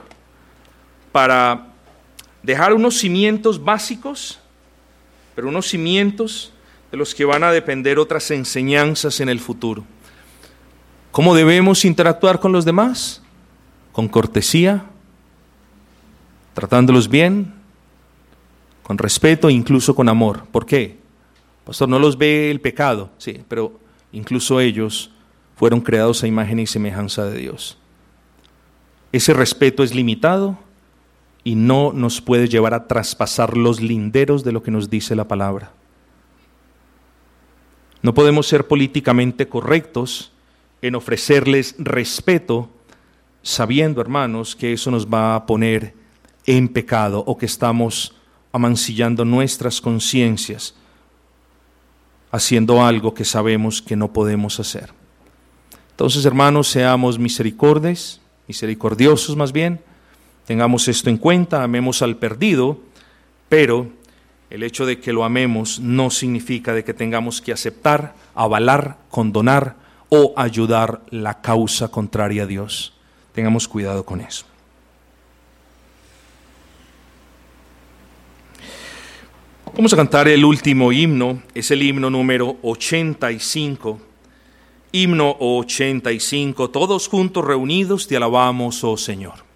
para 1.12 1.68
dejar 2.42 2.74
unos 2.74 2.98
cimientos 2.98 3.64
básicos, 3.64 4.40
pero 5.36 5.50
unos 5.50 5.68
cimientos 5.68 6.52
de 6.92 6.98
los 6.98 7.14
que 7.14 7.26
van 7.26 7.44
a 7.44 7.52
depender 7.52 8.00
otras 8.00 8.32
enseñanzas 8.32 9.20
en 9.20 9.30
el 9.30 9.40
futuro. 9.40 9.84
¿Cómo 11.12 11.36
debemos 11.36 11.86
interactuar 11.86 12.40
con 12.40 12.52
los 12.52 12.66
demás? 12.66 13.22
Con 13.92 14.08
cortesía, 14.08 14.86
tratándolos 16.54 17.10
bien, 17.10 17.54
con 18.84 18.98
respeto 18.98 19.50
incluso 19.50 19.96
con 19.96 20.10
amor. 20.10 20.46
¿Por 20.52 20.66
qué? 20.66 20.98
Pastor, 21.66 21.90
no 21.90 22.00
los 22.00 22.18
ve 22.18 22.50
el 22.50 22.62
pecado, 22.62 23.12
sí, 23.18 23.44
pero 23.48 23.80
incluso 24.12 24.60
ellos 24.60 25.12
fueron 25.56 25.82
creados 25.82 26.24
a 26.24 26.28
imagen 26.28 26.60
y 26.60 26.66
semejanza 26.66 27.26
de 27.26 27.38
Dios. 27.38 27.78
Ese 29.12 29.34
respeto 29.34 29.84
es 29.84 29.94
limitado 29.94 30.58
y 31.44 31.56
no 31.56 31.94
nos 31.94 32.22
puede 32.22 32.48
llevar 32.48 32.74
a 32.74 32.88
traspasar 32.88 33.58
los 33.58 33.82
linderos 33.82 34.44
de 34.44 34.52
lo 34.52 34.64
que 34.64 34.72
nos 34.72 34.90
dice 34.90 35.16
la 35.16 35.28
palabra. 35.28 35.72
No 38.02 38.14
podemos 38.14 38.48
ser 38.48 38.68
políticamente 38.68 39.48
correctos 39.48 40.32
en 40.82 40.96
ofrecerles 40.96 41.76
respeto 41.78 42.70
sabiendo, 43.50 44.00
hermanos, 44.00 44.56
que 44.56 44.74
eso 44.74 44.92
nos 44.92 45.08
va 45.08 45.34
a 45.34 45.48
poner 45.48 45.96
en 46.46 46.68
pecado 46.68 47.24
o 47.26 47.36
que 47.36 47.48
estamos 47.48 48.14
amancillando 48.52 49.26
nuestras 49.26 49.82
conciencias 49.82 50.76
haciendo 52.32 52.84
algo 52.84 53.16
que 53.16 53.26
sabemos 53.26 53.82
que 53.82 53.96
no 53.96 54.14
podemos 54.14 54.60
hacer. 54.60 54.92
Entonces, 55.90 56.26
hermanos, 56.26 56.68
seamos 56.68 57.18
misericordes, 57.18 58.22
misericordiosos 58.48 59.36
más 59.36 59.52
bien, 59.52 59.82
tengamos 60.46 60.88
esto 60.88 61.10
en 61.10 61.18
cuenta, 61.18 61.64
amemos 61.64 62.04
al 62.04 62.18
perdido, 62.18 62.80
pero 63.50 63.90
el 64.52 64.62
hecho 64.62 64.86
de 64.86 65.00
que 65.00 65.12
lo 65.12 65.24
amemos 65.24 65.80
no 65.80 66.12
significa 66.12 66.76
de 66.76 66.84
que 66.84 66.94
tengamos 66.94 67.42
que 67.42 67.52
aceptar, 67.52 68.14
avalar, 68.36 68.98
condonar 69.10 69.76
o 70.10 70.36
ayudar 70.38 71.02
la 71.10 71.42
causa 71.42 71.88
contraria 71.88 72.44
a 72.44 72.46
Dios. 72.46 72.94
Tengamos 73.34 73.68
cuidado 73.68 74.04
con 74.04 74.22
eso. 74.22 74.46
Vamos 79.76 79.94
a 79.94 79.96
cantar 79.96 80.28
el 80.28 80.44
último 80.44 80.92
himno, 80.92 81.42
es 81.54 81.72
el 81.72 81.82
himno 81.82 82.10
número 82.10 82.58
85. 82.64 84.00
Himno 84.92 85.38
85, 85.40 86.70
todos 86.72 87.08
juntos 87.08 87.46
reunidos 87.46 88.08
te 88.08 88.18
alabamos, 88.18 88.84
oh 88.84 88.98
Señor. 88.98 89.49